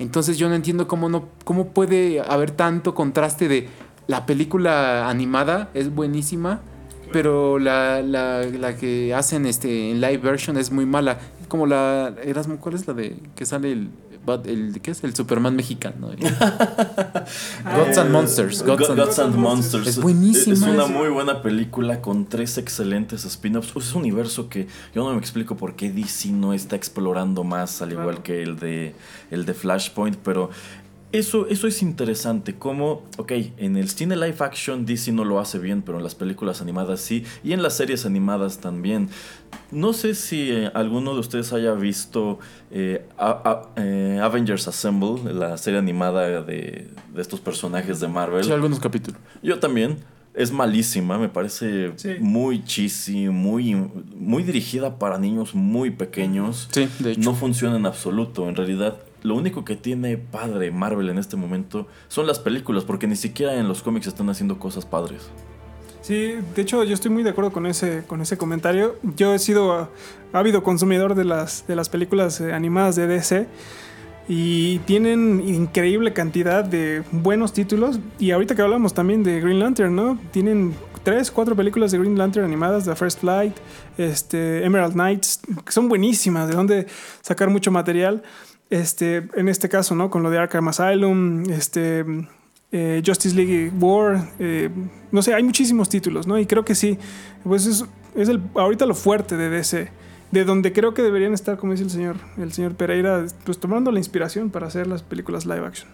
[0.00, 3.68] Entonces yo no entiendo cómo, no, cómo puede haber tanto contraste de
[4.06, 6.62] la película animada es buenísima,
[7.12, 11.18] pero la, la, la, que hacen este, en live version es muy mala.
[11.48, 13.90] Como la Erasmo, ¿cuál es la de que sale el
[14.44, 15.02] el, ¿qué es?
[15.04, 16.08] El Superman mexicano.
[16.08, 18.62] Gods and Monsters.
[18.62, 19.86] Gods, and, Monsters.
[19.86, 20.54] Es buenísima.
[20.54, 23.74] Es una muy buena película con tres excelentes spin-offs.
[23.76, 27.82] Es un universo que yo no me explico por qué DC no está explorando más,
[27.82, 28.94] al igual que el de,
[29.30, 30.50] el de Flashpoint, pero
[31.12, 35.58] eso, eso es interesante, como, ok, en el cine live action DC no lo hace
[35.58, 39.08] bien, pero en las películas animadas sí, y en las series animadas también.
[39.72, 42.38] No sé si eh, alguno de ustedes haya visto
[42.70, 43.04] eh,
[43.76, 48.44] eh, Avengers Assemble, la serie animada de, de, estos personajes de Marvel.
[48.44, 49.20] Sí, algunos capítulos.
[49.42, 49.98] Yo también.
[50.32, 53.74] Es malísima, me parece muy cheesy, muy,
[54.14, 56.68] muy dirigida para niños muy pequeños.
[56.70, 57.20] Sí, de hecho.
[57.20, 58.48] No funciona en absoluto.
[58.48, 63.06] En realidad, lo único que tiene padre Marvel en este momento son las películas, porque
[63.06, 65.30] ni siquiera en los cómics están haciendo cosas padres.
[66.02, 68.96] Sí, de hecho yo estoy muy de acuerdo con ese, con ese comentario.
[69.16, 69.90] Yo he sido
[70.32, 73.46] ávido consumidor de las, de las películas eh, animadas de DC
[74.28, 78.00] y tienen increíble cantidad de buenos títulos.
[78.18, 80.18] Y ahorita que hablamos también de Green Lantern, ¿no?
[80.30, 83.56] Tienen tres, cuatro películas de Green Lantern animadas, The First Flight,
[83.98, 86.86] este, Emerald Knights, que son buenísimas, de donde
[87.22, 88.22] sacar mucho material.
[88.70, 90.10] Este, en este caso, ¿no?
[90.10, 92.04] Con lo de Arkham Asylum, este,
[92.70, 94.70] eh, Justice League War, eh,
[95.10, 96.38] no sé, hay muchísimos títulos, ¿no?
[96.38, 96.96] Y creo que sí,
[97.42, 97.84] pues es,
[98.14, 99.90] es el, ahorita lo fuerte de DC,
[100.30, 103.90] de donde creo que deberían estar, como dice el señor, el señor Pereira, pues tomando
[103.90, 105.88] la inspiración para hacer las películas live action.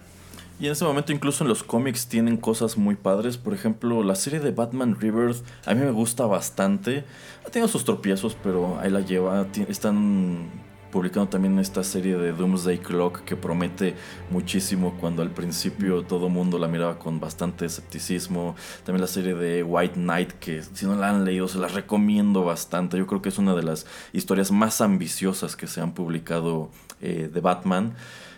[0.59, 3.37] Y en ese momento incluso en los cómics tienen cosas muy padres.
[3.37, 7.05] Por ejemplo, la serie de Batman Rebirth a mí me gusta bastante.
[7.45, 9.45] Ha tenido sus tropiezos, pero ahí la lleva.
[9.67, 10.49] Están
[10.91, 13.95] publicando también esta serie de Doomsday Clock que promete
[14.29, 18.55] muchísimo cuando al principio todo mundo la miraba con bastante escepticismo.
[18.83, 22.43] También la serie de White Knight que si no la han leído se la recomiendo
[22.43, 22.97] bastante.
[22.97, 26.69] Yo creo que es una de las historias más ambiciosas que se han publicado
[27.01, 27.93] eh, de Batman.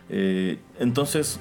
[0.09, 1.39] Eh, entonces,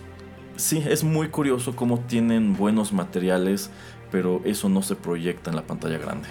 [0.57, 3.71] sí, es muy curioso cómo tienen buenos materiales,
[4.11, 6.29] pero eso no se proyecta en la pantalla grande.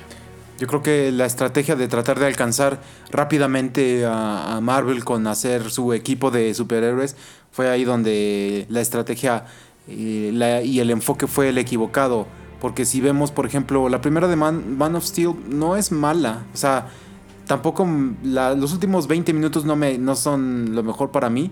[0.60, 2.82] Yo creo que la estrategia de tratar de alcanzar
[3.12, 7.16] rápidamente a, Marvel con hacer su equipo de superhéroes
[7.52, 9.46] fue ahí donde la estrategia
[9.88, 12.26] eh, y el enfoque fue el equivocado.
[12.60, 16.46] Porque si vemos, por ejemplo, la primera de Man, of Steel no es mala.
[16.54, 16.88] O sea,
[17.46, 17.88] tampoco
[18.24, 21.52] los últimos 20 minutos no, me, no son lo mejor para mí.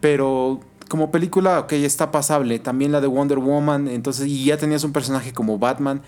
[0.00, 2.58] Pero como película, ok, está pasable.
[2.58, 3.86] También la de Wonder Woman.
[3.86, 6.02] Entonces, y ya tenías un personaje como Batman.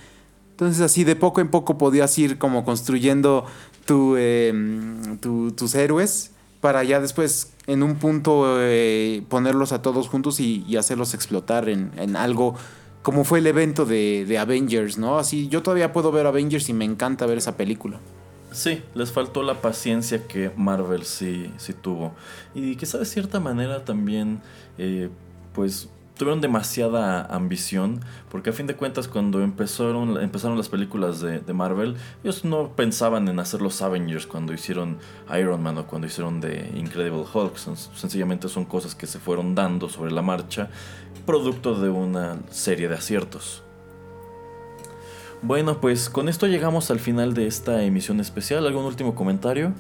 [0.57, 3.45] Entonces así de poco en poco podías ir como construyendo
[3.91, 6.31] em, tus héroes
[6.63, 12.17] para ya después en un punto eh, ponerlos a todos juntos y, hacerlos explotar en,
[12.17, 12.55] algo
[13.03, 15.19] como fue el evento de, Avengers, ¿no?
[15.19, 18.01] Así yo todavía puedo ver Avengers y me encanta ver esa película.
[18.51, 22.15] Sí, les faltó la paciencia que Marvel sí, sí tuvo.
[22.55, 24.41] Y quizá de cierta manera también,
[24.79, 25.11] eh,
[25.53, 31.53] pues tuvieron demasiada ambición, porque a fin de cuentas cuando empezaron, empezaron las películas de,
[31.53, 34.99] Marvel, ellos no pensaban en hacer los Avengers cuando hicieron
[35.39, 39.89] Iron Man o cuando hicieron The Incredible Hulk, sencillamente son cosas que se fueron dando
[39.89, 40.71] sobre la marcha,
[41.27, 43.63] producto de una serie de aciertos.
[45.43, 48.67] Bueno, pues con esto llegamos al final de esta emisión especial.
[48.67, 49.73] ¿Algún último comentario?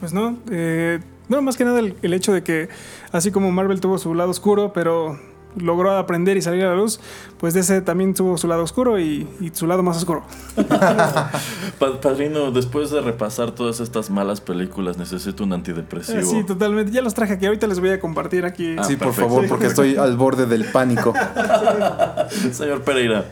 [0.00, 2.68] Pues no, eh, no, más que nada el hecho de que
[3.10, 5.18] así como Marvel tuvo su lado oscuro, pero
[5.56, 7.00] logró aprender y salir a la luz,
[7.38, 10.22] pues de ese también tuvo su lado oscuro y, y su lado más oscuro.
[12.02, 16.18] Padrino, después de repasar todas estas malas películas, necesito un antidepresivo.
[16.18, 16.92] Eh, sí, totalmente.
[16.92, 18.76] Ya los traje aquí, ahorita les voy a compartir aquí.
[18.78, 21.12] Ah, sí, por favor, porque estoy al borde del pánico.
[22.52, 23.24] Señor Pereira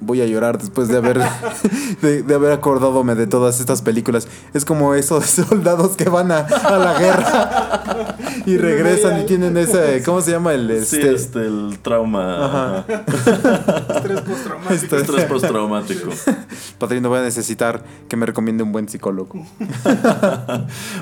[0.00, 1.18] voy a llorar después de haber
[2.02, 4.28] de, de, haber acordadome de todas estas películas.
[4.54, 8.16] Es como esos soldados que van a, a la guerra
[8.46, 11.02] y regresan y tienen ese, ¿cómo se llama el este?
[11.02, 12.84] Sí, este el trauma.
[12.88, 14.96] Estrés postraumático.
[14.96, 16.10] Estrés postraumático.
[16.78, 19.44] Padrino, voy a necesitar que me recomiende un buen psicólogo.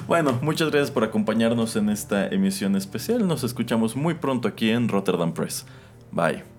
[0.06, 3.26] bueno, muchas gracias por acompañarnos en esta emisión especial.
[3.26, 5.66] Nos escuchamos muy pronto aquí en Rotterdam Press.
[6.10, 6.53] Bye.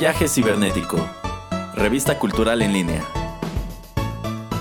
[0.00, 0.96] Viaje Cibernético,
[1.74, 3.04] revista cultural en línea.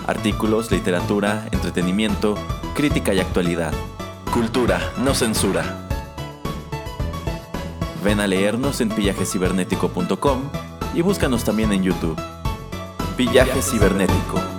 [0.05, 2.35] Artículos, literatura, entretenimiento,
[2.75, 3.71] crítica y actualidad.
[4.33, 5.87] Cultura, no censura.
[8.03, 10.41] Ven a leernos en pillajecibernético.com
[10.93, 12.21] y búscanos también en YouTube.
[13.15, 14.58] Villaje Cibernético.